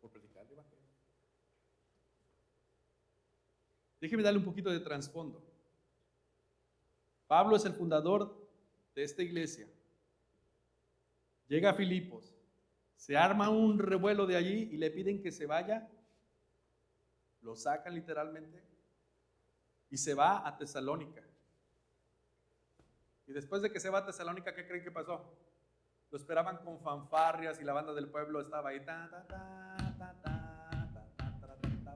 [0.00, 0.79] Por predicar el Evangelio.
[4.00, 5.42] Déjeme darle un poquito de trasfondo.
[7.26, 8.34] Pablo es el fundador
[8.94, 9.68] de esta iglesia.
[11.46, 12.34] Llega a Filipos,
[12.96, 15.88] se arma un revuelo de allí y le piden que se vaya.
[17.42, 18.62] Lo sacan literalmente
[19.90, 21.22] y se va a Tesalónica.
[23.26, 25.36] Y después de que se va a Tesalónica, ¿qué creen que pasó?
[26.10, 28.80] Lo esperaban con fanfarrias y la banda del pueblo estaba ahí.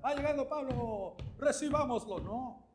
[0.04, 2.18] Va llegando Pablo, recibámoslo.
[2.18, 2.68] No.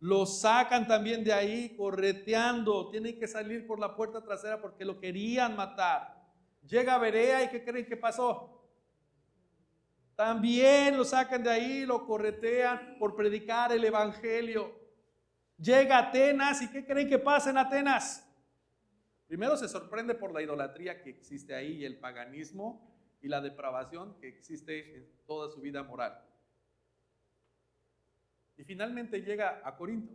[0.00, 2.90] Lo sacan también de ahí correteando.
[2.90, 6.22] Tienen que salir por la puerta trasera porque lo querían matar.
[6.66, 8.54] Llega a Berea y ¿qué creen que pasó?
[10.14, 14.76] También lo sacan de ahí, lo corretean por predicar el Evangelio.
[15.56, 18.28] Llega a Atenas y ¿qué creen que pasa en Atenas?
[19.26, 24.14] Primero se sorprende por la idolatría que existe ahí y el paganismo y la depravación
[24.20, 26.24] que existe en toda su vida moral.
[28.56, 30.12] Y finalmente llega a Corinto,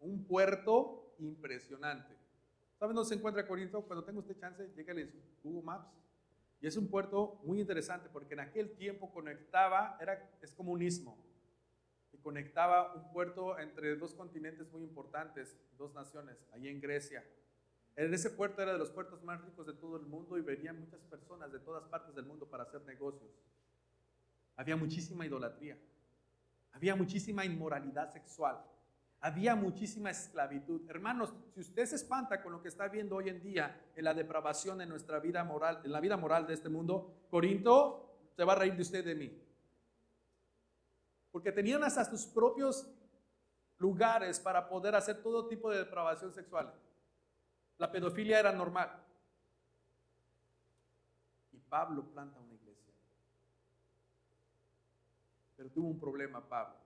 [0.00, 2.14] un puerto impresionante.
[2.78, 3.82] ¿Saben dónde se encuentra Corinto?
[3.82, 5.88] Cuando tenga usted chance, lléguele en Google Maps.
[6.60, 11.16] Y es un puerto muy interesante porque en aquel tiempo conectaba, era, es comunismo,
[12.12, 17.24] y conectaba un puerto entre dos continentes muy importantes, dos naciones, ahí en Grecia
[18.04, 20.78] en ese puerto era de los puertos más ricos de todo el mundo y venían
[20.78, 23.28] muchas personas de todas partes del mundo para hacer negocios.
[24.54, 25.76] Había muchísima idolatría.
[26.72, 28.64] Había muchísima inmoralidad sexual.
[29.18, 30.88] Había muchísima esclavitud.
[30.88, 34.14] Hermanos, si usted se espanta con lo que está viendo hoy en día en la
[34.14, 38.52] depravación en nuestra vida moral, en la vida moral de este mundo, Corinto se va
[38.52, 39.42] a reír de usted de mí.
[41.32, 42.88] Porque tenían hasta sus propios
[43.78, 46.72] lugares para poder hacer todo tipo de depravación sexual.
[47.78, 48.90] La pedofilia era normal.
[51.52, 52.92] Y Pablo planta una iglesia.
[55.56, 56.76] Pero tuvo un problema Pablo.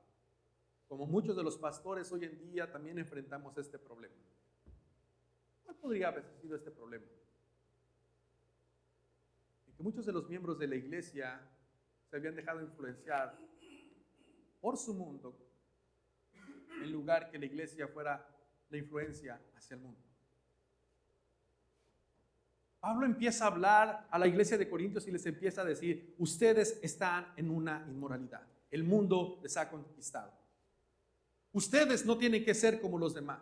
[0.89, 4.15] Como muchos de los pastores hoy en día también enfrentamos este problema.
[5.81, 7.07] podría haber sido este problema?
[9.67, 11.41] Y que muchos de los miembros de la iglesia
[12.09, 13.37] se habían dejado influenciar
[14.61, 15.35] por su mundo
[16.83, 18.29] en lugar que la iglesia fuera
[18.69, 20.12] la influencia hacia el mundo.
[22.83, 26.81] Pablo empieza a hablar a la iglesia de Corintios y les empieza a decir, ustedes
[26.83, 28.43] están en una inmoralidad.
[28.73, 30.33] El mundo les ha conquistado.
[31.53, 33.39] Ustedes no tienen que ser como los demás.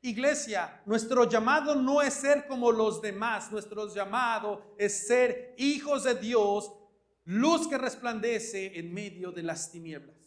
[0.00, 6.16] Iglesia, nuestro llamado no es ser como los demás, nuestro llamado es ser hijos de
[6.16, 6.72] Dios
[7.26, 10.21] luz que resplandece en medio de las tinieblas.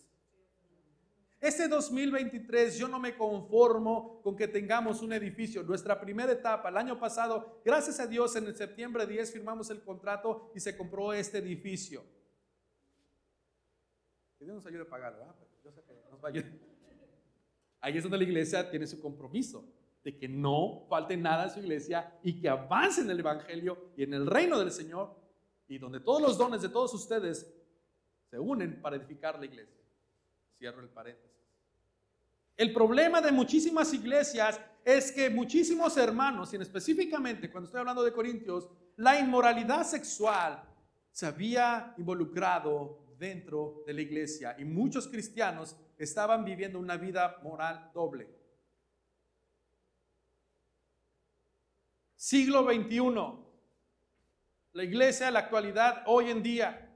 [1.39, 5.63] Este 2023 yo no me conformo con que tengamos un edificio.
[5.63, 9.81] Nuestra primera etapa, el año pasado, gracias a Dios, en el septiembre 10 firmamos el
[9.81, 12.03] contrato y se compró este edificio.
[14.39, 15.35] Que Dios nos ayude a pagarlo, ¿verdad?
[15.63, 16.51] Yo sé que nos va a ayudar.
[17.81, 19.63] Ahí es donde la iglesia tiene su compromiso
[20.03, 24.03] de que no falte nada en su iglesia y que avance en el Evangelio y
[24.03, 25.15] en el reino del Señor
[25.67, 27.51] y donde todos los dones de todos ustedes
[28.29, 29.84] se unen para edificar la iglesia.
[30.57, 31.35] Cierro el paréntesis.
[32.57, 38.13] El problema de muchísimas iglesias es que muchísimos hermanos, y específicamente cuando estoy hablando de
[38.13, 40.63] Corintios, la inmoralidad sexual
[41.11, 47.91] se había involucrado dentro de la iglesia y muchos cristianos estaban viviendo una vida moral
[47.93, 48.29] doble.
[52.15, 52.99] Siglo XXI,
[54.73, 56.89] la iglesia, la actualidad, hoy en día,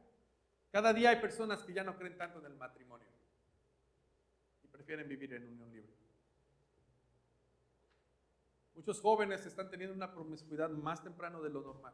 [0.72, 3.10] cada día hay personas que ya no creen tanto en el matrimonio
[4.90, 5.94] prefieren vivir en unión libre.
[8.74, 11.94] Muchos jóvenes están teniendo una promiscuidad más temprano de lo normal.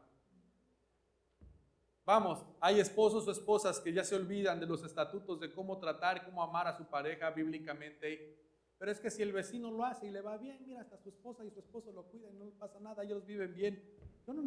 [2.06, 6.24] Vamos, hay esposos o esposas que ya se olvidan de los estatutos de cómo tratar,
[6.24, 8.38] cómo amar a su pareja bíblicamente.
[8.78, 11.10] Pero es que si el vecino lo hace y le va bien, mira, hasta su
[11.10, 13.82] esposa y su esposo lo cuidan y no pasa nada, ellos viven bien.
[14.26, 14.42] Yo no,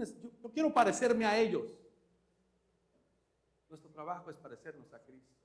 [0.51, 1.77] quiero parecerme a ellos.
[3.69, 5.38] Nuestro trabajo es parecernos a Cristo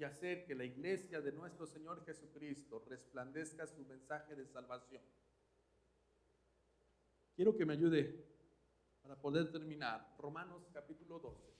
[0.00, 5.02] y hacer que la iglesia de nuestro Señor Jesucristo resplandezca su mensaje de salvación.
[7.36, 8.24] Quiero que me ayude
[9.02, 10.14] para poder terminar.
[10.18, 11.52] Romanos capítulo 12.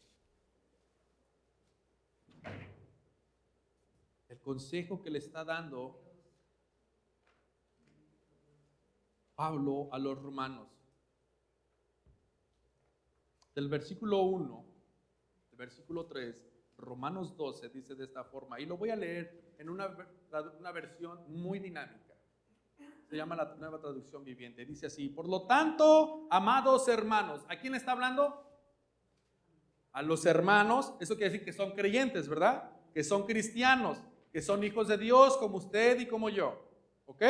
[4.30, 6.00] El consejo que le está dando
[9.34, 10.68] Pablo a los romanos
[13.54, 14.64] del versículo 1,
[15.50, 16.49] el versículo 3,
[16.80, 19.94] Romanos 12 dice de esta forma, y lo voy a leer en una,
[20.58, 22.14] una versión muy dinámica.
[23.08, 24.64] Se llama la nueva traducción viviente.
[24.64, 28.46] Dice así, por lo tanto, amados hermanos, ¿a quién está hablando?
[29.92, 32.70] A los hermanos, eso quiere decir que son creyentes, ¿verdad?
[32.94, 33.98] Que son cristianos,
[34.32, 36.68] que son hijos de Dios como usted y como yo.
[37.06, 37.22] ¿Ok?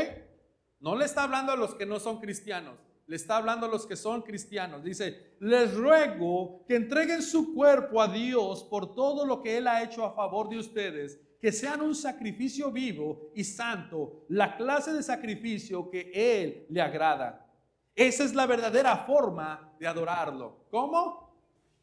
[0.81, 2.79] No le está hablando a los que no son cristianos
[3.11, 4.85] le está hablando a los que son cristianos.
[4.85, 9.83] Dice, les ruego que entreguen su cuerpo a Dios por todo lo que Él ha
[9.83, 15.03] hecho a favor de ustedes, que sean un sacrificio vivo y santo, la clase de
[15.03, 17.53] sacrificio que Él le agrada.
[17.97, 20.67] Esa es la verdadera forma de adorarlo.
[20.71, 21.35] ¿Cómo?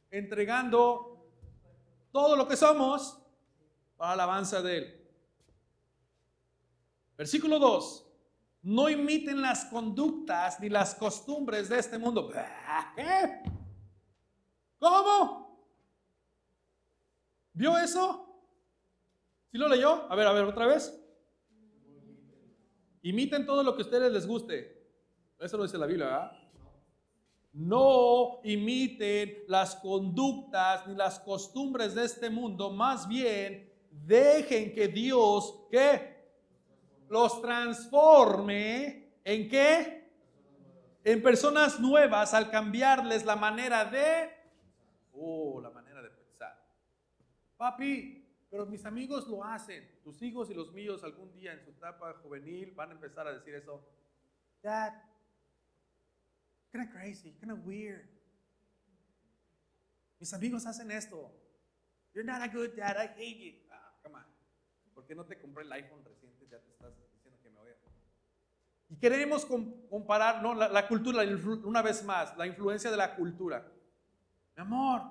[0.10, 1.28] Entregando
[2.14, 3.22] todo lo que somos
[3.98, 5.08] para la alabanza de Él.
[7.18, 8.07] Versículo 2
[8.68, 12.30] no imiten las conductas ni las costumbres de este mundo.
[12.30, 13.42] ¿Qué?
[14.78, 15.58] ¿Cómo?
[17.54, 18.26] ¿Vio eso?
[19.50, 20.12] ¿Sí lo leyó?
[20.12, 20.94] A ver, a ver, otra vez.
[23.04, 24.86] Imiten todo lo que a ustedes les guste.
[25.40, 26.32] Eso lo dice la Biblia, ¿verdad?
[27.54, 35.58] No imiten las conductas ni las costumbres de este mundo, más bien dejen que Dios,
[35.72, 36.17] ¿qué?
[37.10, 40.08] Los transforme en qué?
[41.04, 44.30] En personas nuevas al cambiarles la manera de,
[45.14, 46.62] oh, la manera de pensar.
[47.56, 49.88] Papi, pero mis amigos lo hacen.
[50.04, 53.34] Tus hijos y los míos algún día en su etapa juvenil van a empezar a
[53.34, 53.82] decir eso.
[54.62, 54.94] Dad,
[56.72, 58.08] kind of crazy, kind of weird.
[60.20, 61.32] Mis amigos hacen esto.
[62.14, 63.54] You're not a good dad, I hate you.
[63.72, 64.37] Ah, come on.
[64.98, 66.48] ¿Por qué no te compré el iPhone reciente?
[66.50, 67.70] Ya te estás diciendo que me voy.
[68.90, 69.46] Y queremos
[69.92, 71.22] comparar, no, la, cultura,
[71.66, 73.72] una vez más, la influencia de la cultura.
[74.56, 75.04] Mi amor,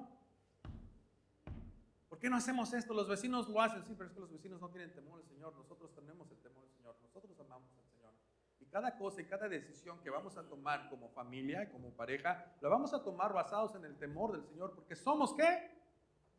[2.09, 2.95] ¿por qué no hacemos esto?
[2.95, 5.55] Los vecinos lo hacen, sí, pero es que los vecinos no tienen temor al Señor.
[5.55, 6.97] Nosotros tenemos el temor al Señor.
[7.05, 8.13] Nosotros amamos al Señor.
[8.59, 12.69] Y cada cosa y cada decisión que vamos a tomar como familia, como pareja, la
[12.69, 15.71] vamos a tomar basados en el temor del Señor, porque somos qué?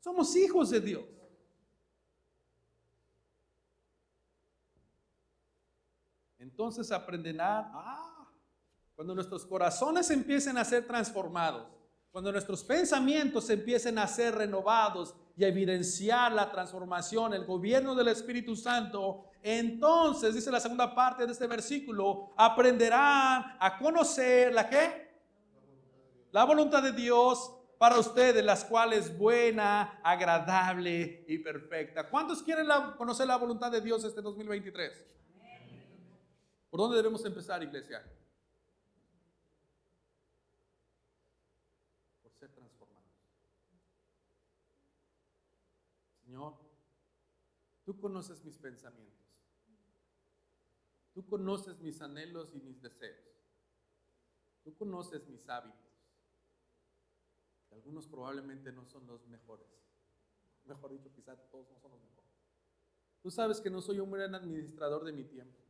[0.01, 1.05] Somos hijos de Dios.
[6.47, 8.25] Entonces aprenderán, ah,
[8.95, 11.67] cuando nuestros corazones empiecen a ser transformados,
[12.09, 18.07] cuando nuestros pensamientos empiecen a ser renovados y a evidenciar la transformación, el gobierno del
[18.07, 25.19] Espíritu Santo, entonces, dice la segunda parte de este versículo, aprenderán a conocer la qué?
[26.31, 32.09] La voluntad de Dios para ustedes, las cuales buena, agradable y perfecta.
[32.09, 32.67] ¿Cuántos quieren
[32.97, 35.17] conocer la voluntad de Dios este 2023?
[36.77, 38.05] ¿Por dónde debemos empezar, iglesia?
[42.21, 43.09] Por ser transformados.
[46.23, 46.53] Señor,
[47.83, 49.25] tú conoces mis pensamientos.
[51.15, 53.25] Tú conoces mis anhelos y mis deseos.
[54.63, 55.81] Tú conoces mis hábitos.
[57.71, 59.65] algunos probablemente no son los mejores.
[60.65, 62.29] Mejor dicho, quizás todos no son los mejores.
[63.23, 65.66] Tú sabes que no soy un buen administrador de mi tiempo.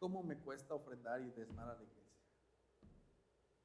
[0.00, 2.00] ¿Cómo me cuesta ofrendar y desmar a la iglesia?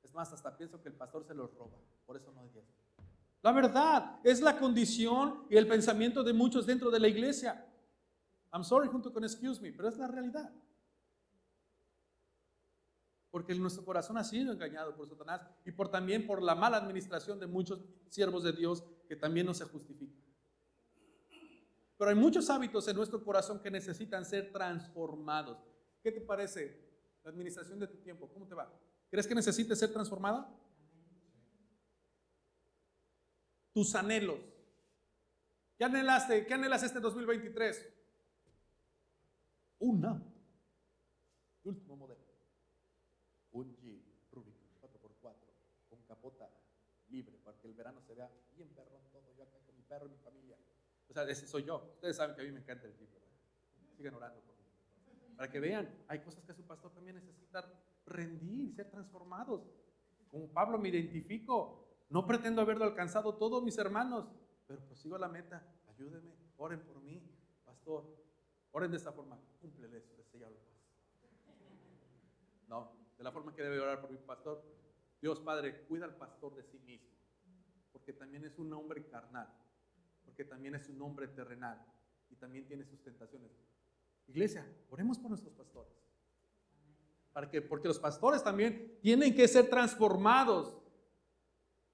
[0.04, 1.80] Es más, hasta pienso que el pastor se los roba.
[2.06, 2.70] Por eso no diezmo.
[3.42, 7.66] La verdad, es la condición y el pensamiento de muchos dentro de la iglesia.
[8.52, 10.52] I'm sorry junto con excuse me, pero es la realidad.
[13.32, 17.40] Porque nuestro corazón ha sido engañado por Satanás y por también por la mala administración
[17.40, 17.80] de muchos
[18.10, 20.22] siervos de Dios que también no se justifican.
[21.98, 25.75] Pero hay muchos hábitos en nuestro corazón que necesitan ser transformados.
[26.06, 26.80] ¿Qué te parece
[27.24, 28.30] la administración de tu tiempo?
[28.32, 28.72] ¿Cómo te va?
[29.10, 30.48] ¿Crees que necesites ser transformada?
[33.74, 34.40] Tus anhelos.
[35.76, 36.46] ¿Qué anhelaste?
[36.46, 37.92] ¿Qué anhelas este 2023?
[39.80, 40.32] Un auto.
[41.64, 42.22] Último modelo.
[43.54, 45.34] Un Jeep Rubicon 4x4
[45.90, 46.48] con capota
[47.10, 49.34] libre para que el verano se vea bien perro todo.
[49.36, 50.56] Yo acá con mi perro y mi familia.
[51.10, 51.94] O sea, ese soy yo.
[51.96, 53.32] Ustedes saben que a mí me encanta el Jeep, ¿verdad?
[53.98, 54.55] Sigan orando
[55.36, 57.66] para que vean, hay cosas que su pastor también necesita
[58.06, 59.62] rendir, ser transformados.
[60.30, 61.82] Como Pablo me identifico.
[62.10, 64.28] No pretendo haberlo alcanzado todos mis hermanos,
[64.68, 65.66] pero prosigo la meta.
[65.88, 67.22] Ayúdenme, oren por mí,
[67.64, 68.06] pastor.
[68.72, 69.40] Oren de esta forma.
[69.60, 70.58] Cúmplele eso, sellalo
[72.68, 74.64] No, de la forma que debe orar por mi pastor.
[75.20, 77.10] Dios Padre, cuida al pastor de sí mismo,
[77.92, 79.52] porque también es un hombre carnal,
[80.24, 81.84] porque también es un hombre terrenal
[82.30, 83.52] y también tiene sus tentaciones.
[84.28, 85.94] Iglesia, oremos por nuestros pastores.
[87.34, 90.76] Para que, porque los pastores también tienen que ser transformados.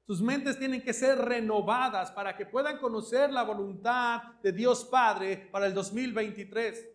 [0.06, 5.50] Sus mentes tienen que ser renovadas para que puedan conocer la voluntad de Dios Padre
[5.52, 6.90] para el 2023.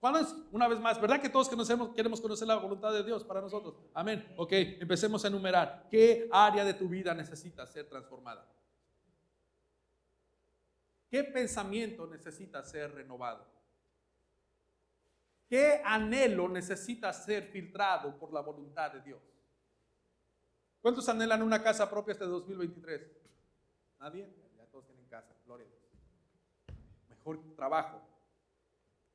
[0.00, 0.34] ¿Cuándo es?
[0.50, 1.48] Una vez más, ¿verdad que todos
[1.94, 3.76] queremos conocer la voluntad de Dios para nosotros?
[3.94, 4.34] Amén.
[4.36, 5.86] Ok, empecemos a enumerar.
[5.88, 8.44] ¿Qué área de tu vida necesita ser transformada?
[11.08, 13.46] ¿Qué pensamiento necesita ser renovado?
[15.52, 19.20] ¿Qué anhelo necesita ser filtrado por la voluntad de Dios?
[20.80, 23.02] ¿Cuántos anhelan una casa propia este 2023?
[24.00, 24.34] ¿Nadie?
[24.56, 26.78] Ya todos tienen casa, gloria a Dios.
[27.10, 28.00] Mejor trabajo,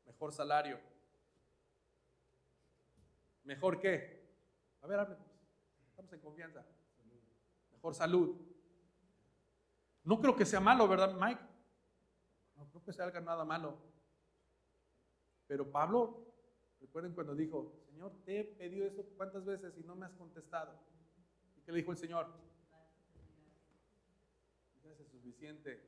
[0.05, 0.79] mejor salario.
[3.43, 4.23] ¿Mejor qué?
[4.83, 5.25] A ver, háblenos.
[5.89, 6.63] Estamos en confianza.
[7.71, 8.38] Mejor salud.
[10.03, 11.41] No creo que sea malo, ¿verdad, Mike?
[12.57, 13.79] No creo que sea algo nada malo.
[15.47, 16.26] Pero Pablo
[16.80, 20.73] Recuerden cuando dijo, Señor, te he pedido esto cuántas veces y no me has contestado.
[21.57, 22.28] ¿Y qué le dijo el Señor?
[24.84, 25.82] Gracias, suficiente.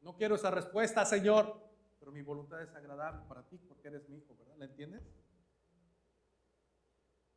[0.00, 1.54] No quiero esa respuesta, Señor,
[1.98, 4.56] pero mi voluntad es agradable para ti porque eres mi hijo, ¿verdad?
[4.58, 5.02] ¿La entiendes?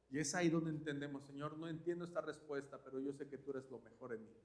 [0.09, 3.51] Y es ahí donde entendemos, Señor, no entiendo esta respuesta, pero yo sé que tú
[3.51, 4.35] eres lo mejor en mí.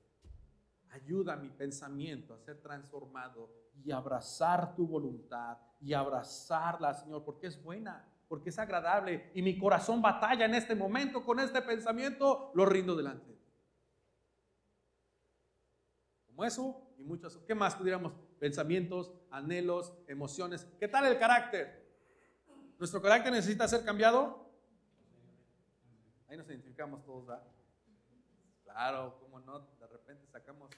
[0.91, 3.51] Ayuda a mi pensamiento a ser transformado
[3.85, 9.59] y abrazar tu voluntad y abrazarla, Señor, porque es buena, porque es agradable y mi
[9.59, 13.37] corazón batalla en este momento con este pensamiento, lo rindo delante.
[16.27, 18.13] Como eso y muchas, ¿qué más pudiéramos?
[18.39, 20.67] Pensamientos, anhelos, emociones.
[20.79, 21.87] ¿Qué tal el carácter?
[22.79, 24.47] ¿Nuestro carácter necesita ser cambiado?
[26.29, 27.56] Ahí nos identificamos todos, ¿verdad?
[28.77, 30.71] Claro, cómo no, de repente sacamos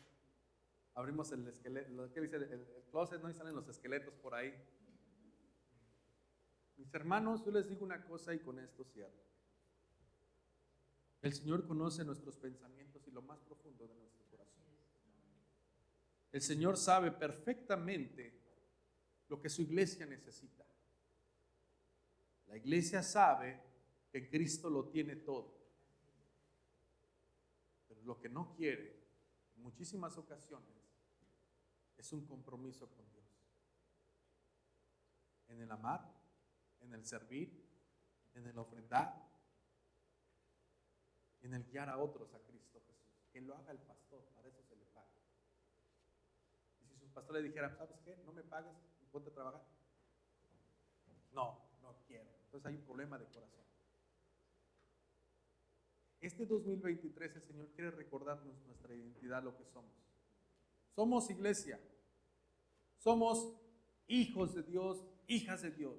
[0.95, 3.29] abrimos el esqueleto, que dice el, closet, ¿no?
[3.29, 4.55] Y salen los esqueletos por ahí.
[6.77, 9.21] Mis hermanos, yo les digo una cosa y con esto cierro.
[11.23, 14.63] El Señor conoce nuestros pensamientos y lo más profundo de nuestro corazón.
[16.31, 18.33] El Señor sabe perfectamente
[19.29, 20.65] lo que su iglesia necesita.
[22.47, 23.61] La iglesia sabe
[24.13, 25.58] que Cristo lo tiene todo.
[28.09, 29.05] Lo que no quiere,
[29.55, 30.75] en muchísimas ocasiones,
[31.99, 33.27] es un compromiso con Dios.
[35.49, 36.11] En el amar,
[36.81, 37.69] en el servir
[38.35, 39.29] en el ofrendar,
[41.41, 43.27] en el guiar a otros a Cristo Jesús.
[43.31, 45.11] Que lo haga el pastor, para eso se le paga.
[46.81, 48.17] Y si su pastor le dijera, ¿sabes qué?
[48.25, 48.77] No me pagues
[49.11, 49.63] ponte a trabajar.
[51.33, 52.31] No, no quiero.
[52.45, 53.68] Entonces hay un problema de corazón.
[56.21, 59.93] Este 2023 el Señor quiere recordarnos nuestra identidad, lo que somos.
[60.95, 61.81] Somos iglesia.
[62.99, 63.55] Somos
[64.09, 65.97] hijos de Dios, hijas de Dios.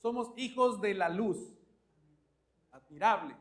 [0.00, 1.38] Somos hijos de la luz.
[2.70, 3.36] Admirable.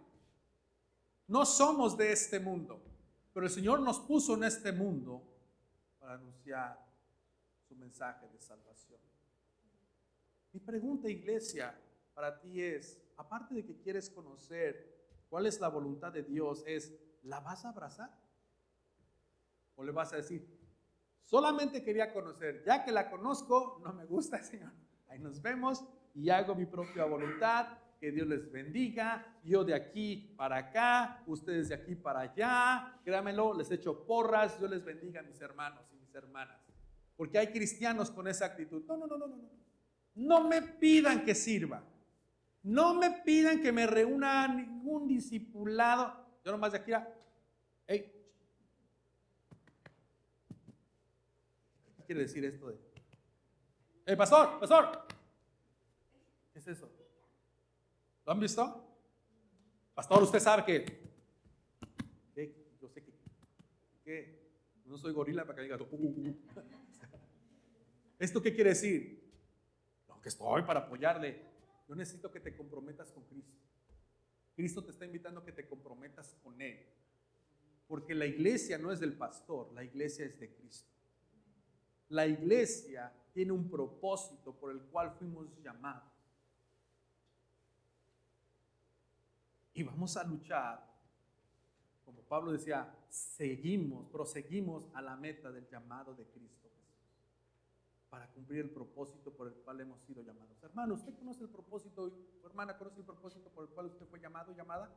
[1.28, 2.82] No somos de este mundo,
[3.34, 5.22] pero el Señor nos puso en este mundo
[6.00, 6.84] para anunciar
[7.68, 9.00] su mensaje de salvación.
[10.54, 11.76] Mi pregunta, iglesia,
[12.14, 14.95] para ti es, aparte de que quieres conocer
[15.30, 18.10] cuál es la voluntad de Dios, es, ¿la vas a abrazar?
[19.76, 20.48] ¿O le vas a decir,
[21.24, 24.72] solamente quería conocer, ya que la conozco, no me gusta, Señor?
[25.08, 27.68] Ahí nos vemos y hago mi propia voluntad.
[28.00, 29.40] Que Dios les bendiga.
[29.44, 33.00] Yo de aquí para acá, ustedes de aquí para allá.
[33.04, 34.60] Créamelo, les echo porras.
[34.60, 36.60] Dios les bendiga, mis hermanos y mis hermanas.
[37.16, 38.84] Porque hay cristianos con esa actitud.
[38.86, 39.50] No, no, no, no, no.
[40.16, 41.84] No me pidan que sirva.
[42.66, 46.26] No me pidan que me reúna ningún discipulado.
[46.44, 47.08] Yo nomás de aquí a...
[47.86, 48.12] Hey.
[51.96, 52.80] ¿Qué quiere decir esto de...
[54.04, 55.06] Hey, pastor, pastor.
[56.54, 56.92] ¿Qué es eso?
[58.26, 58.84] ¿Lo han visto?
[59.94, 61.06] Pastor, usted sabe que...
[62.82, 63.14] Yo sé que...
[64.04, 65.78] que no soy gorila para que diga...
[65.78, 66.36] Uh, uh, uh".
[68.18, 69.24] ¿Esto qué quiere decir?
[70.24, 71.55] que estoy para apoyarle.
[71.88, 73.58] Yo necesito que te comprometas con Cristo.
[74.56, 76.86] Cristo te está invitando a que te comprometas con Él.
[77.88, 80.90] Porque la iglesia no es del pastor, la iglesia es de Cristo.
[82.10, 86.12] La iglesia tiene un propósito por el cual fuimos llamados.
[89.74, 90.88] Y vamos a luchar,
[92.06, 96.66] como Pablo decía, seguimos, proseguimos a la meta del llamado de Cristo
[98.16, 100.64] para cumplir el propósito por el cual hemos sido llamados.
[100.64, 104.56] Hermano, ¿usted conoce el propósito, hermana conoce el propósito por el cual usted fue llamado,
[104.56, 104.90] llamada?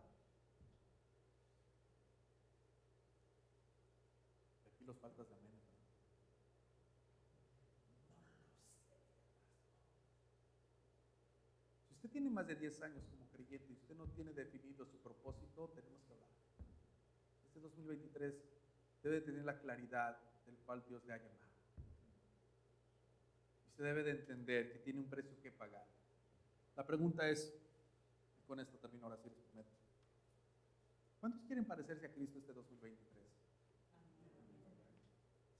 [4.68, 5.50] Aquí los faltas de amén.
[11.88, 14.96] Si usted tiene más de 10 años como creyente y usted no tiene definido su
[14.98, 16.30] propósito, tenemos que hablar.
[17.46, 18.44] Este 2023
[19.02, 20.16] debe tener la claridad
[20.46, 21.47] del cual Dios le ha llamado
[23.82, 25.86] debe de entender que tiene un precio que pagar.
[26.76, 27.54] La pregunta es,
[28.38, 29.70] y con esto termino ahora sí les prometo,
[31.20, 33.24] ¿cuántos quieren parecerse a Cristo este 2023?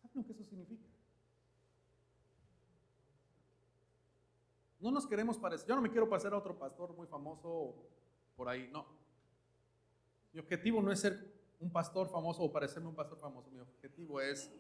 [0.03, 0.87] ¿Saben lo que eso significa?
[4.81, 7.75] No nos queremos parecer, yo no me quiero parecer a otro pastor muy famoso
[8.37, 8.87] por ahí, no.
[10.33, 11.19] Mi objetivo no es ser
[11.59, 14.53] un pastor famoso o parecerme un pastor famoso, mi objetivo es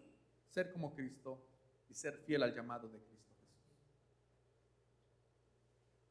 [0.48, 1.40] ser como Cristo
[1.88, 3.27] y ser fiel al llamado de Cristo.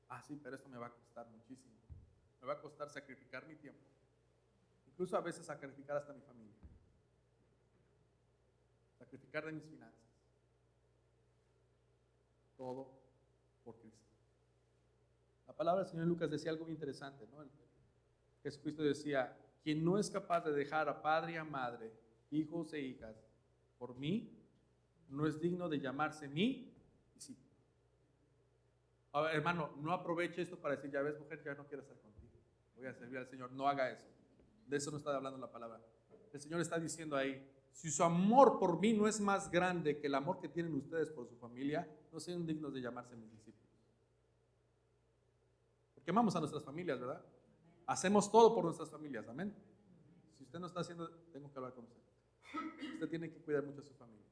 [0.09, 1.75] Ah, sí, pero esto me va a costar muchísimo.
[2.41, 3.81] Me va a costar sacrificar mi tiempo.
[4.87, 6.55] Incluso a veces sacrificar hasta mi familia.
[8.97, 10.01] Sacrificar de mis finanzas.
[12.55, 12.91] Todo
[13.63, 14.07] por Cristo.
[15.45, 17.45] La palabra del Señor Lucas decía algo muy interesante, ¿no?
[18.43, 21.91] Jesucristo decía, quien no es capaz de dejar a padre y a madre,
[22.31, 23.15] hijos e hijas,
[23.77, 24.33] por mí,
[25.09, 26.73] no es digno de llamarse mi
[29.31, 32.31] hermano, no aproveche esto para decir, ya ves, mujer, ya no quiero estar contigo.
[32.75, 33.51] Voy a servir al Señor.
[33.51, 34.07] No haga eso.
[34.67, 35.81] De eso no está hablando la palabra.
[36.33, 40.07] El Señor está diciendo ahí, si su amor por mí no es más grande que
[40.07, 43.69] el amor que tienen ustedes por su familia, no sean dignos de llamarse mis discípulos.
[45.93, 47.23] Porque amamos a nuestras familias, ¿verdad?
[47.85, 49.55] Hacemos todo por nuestras familias, amén.
[50.37, 52.01] Si usted no está haciendo, tengo que hablar con usted.
[52.93, 54.25] Usted tiene que cuidar mucho a su familia.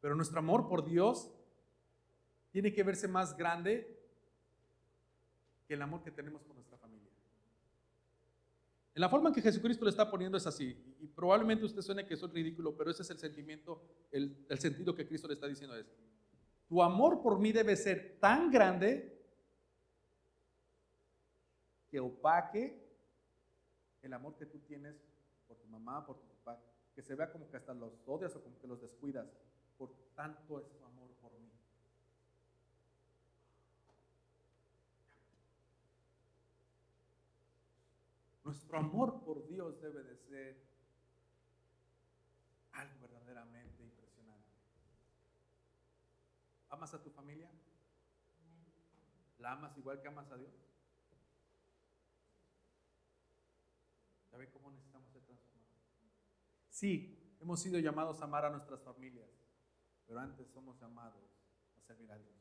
[0.00, 1.30] Pero nuestro amor por Dios
[2.60, 3.96] tiene que verse más grande
[5.64, 7.08] que el amor que tenemos por nuestra familia.
[8.96, 12.04] En la forma en que Jesucristo lo está poniendo es así, y probablemente usted suene
[12.04, 13.80] que eso es ridículo, pero ese es el sentimiento,
[14.10, 15.86] el, sentido que Cristo le está diciendo es,
[16.68, 19.24] tu amor por mí debe ser tan grande
[21.88, 22.76] que opaque
[24.02, 24.96] el amor que tú tienes
[25.46, 26.60] por tu mamá, por tu papá,
[26.92, 29.28] que se vea como que hasta los odias o como que los descuidas,
[29.76, 30.87] por tanto es tu
[38.48, 40.56] Nuestro amor por Dios debe de ser
[42.72, 44.48] algo verdaderamente impresionante.
[46.70, 47.50] ¿Amas a tu familia?
[49.36, 50.54] ¿La amas igual que amas a Dios?
[54.32, 55.82] ¿Ya ve cómo necesitamos ser transformados?
[56.70, 59.28] Sí, hemos sido llamados a amar a nuestras familias,
[60.06, 61.38] pero antes somos llamados
[61.76, 62.40] a servir a Dios.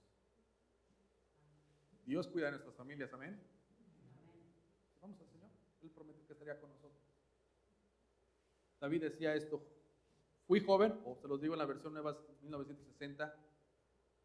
[2.05, 3.57] Dios cuida de nuestras familias, amén.
[5.90, 7.02] Prometió que estaría con nosotros.
[8.80, 9.62] David decía esto,
[10.46, 13.36] fui joven, o se los digo en la versión nueva 1960,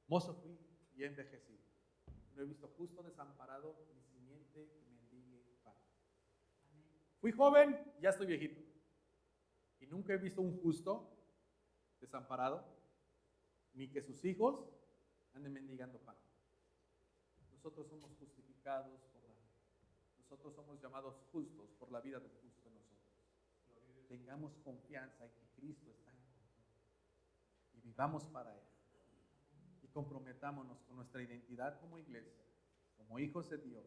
[0.08, 0.58] mozo fui
[0.94, 1.62] y he envejecido.
[2.34, 5.74] No he visto justo desamparado ni simiente que mendigue pan.
[7.20, 8.60] Fui joven, ya estoy viejito.
[9.80, 11.08] Y nunca he visto un justo
[12.00, 12.64] desamparado,
[13.74, 14.64] ni que sus hijos
[15.32, 16.16] anden mendigando pan.
[17.52, 19.11] Nosotros somos justificados.
[20.32, 24.08] Nosotros somos llamados justos por la vida del justo en nosotros.
[24.08, 26.64] Tengamos confianza en que Cristo está en control.
[27.74, 28.64] Y vivamos para Él.
[29.82, 32.46] Y comprometámonos con nuestra identidad como iglesia,
[32.96, 33.84] como hijos de Dios.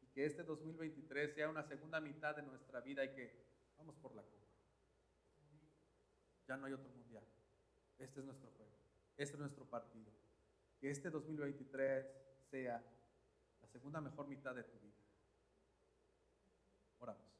[0.00, 3.32] Y que este 2023 sea una segunda mitad de nuestra vida y que
[3.76, 4.46] vamos por la copa.
[6.46, 7.24] Ya no hay otro mundial.
[7.98, 8.70] Este es nuestro juego.
[9.16, 10.12] Este es nuestro partido.
[10.78, 12.06] Que este 2023
[12.52, 12.80] sea
[13.60, 14.97] la segunda mejor mitad de tu vida.
[17.00, 17.37] Oramos.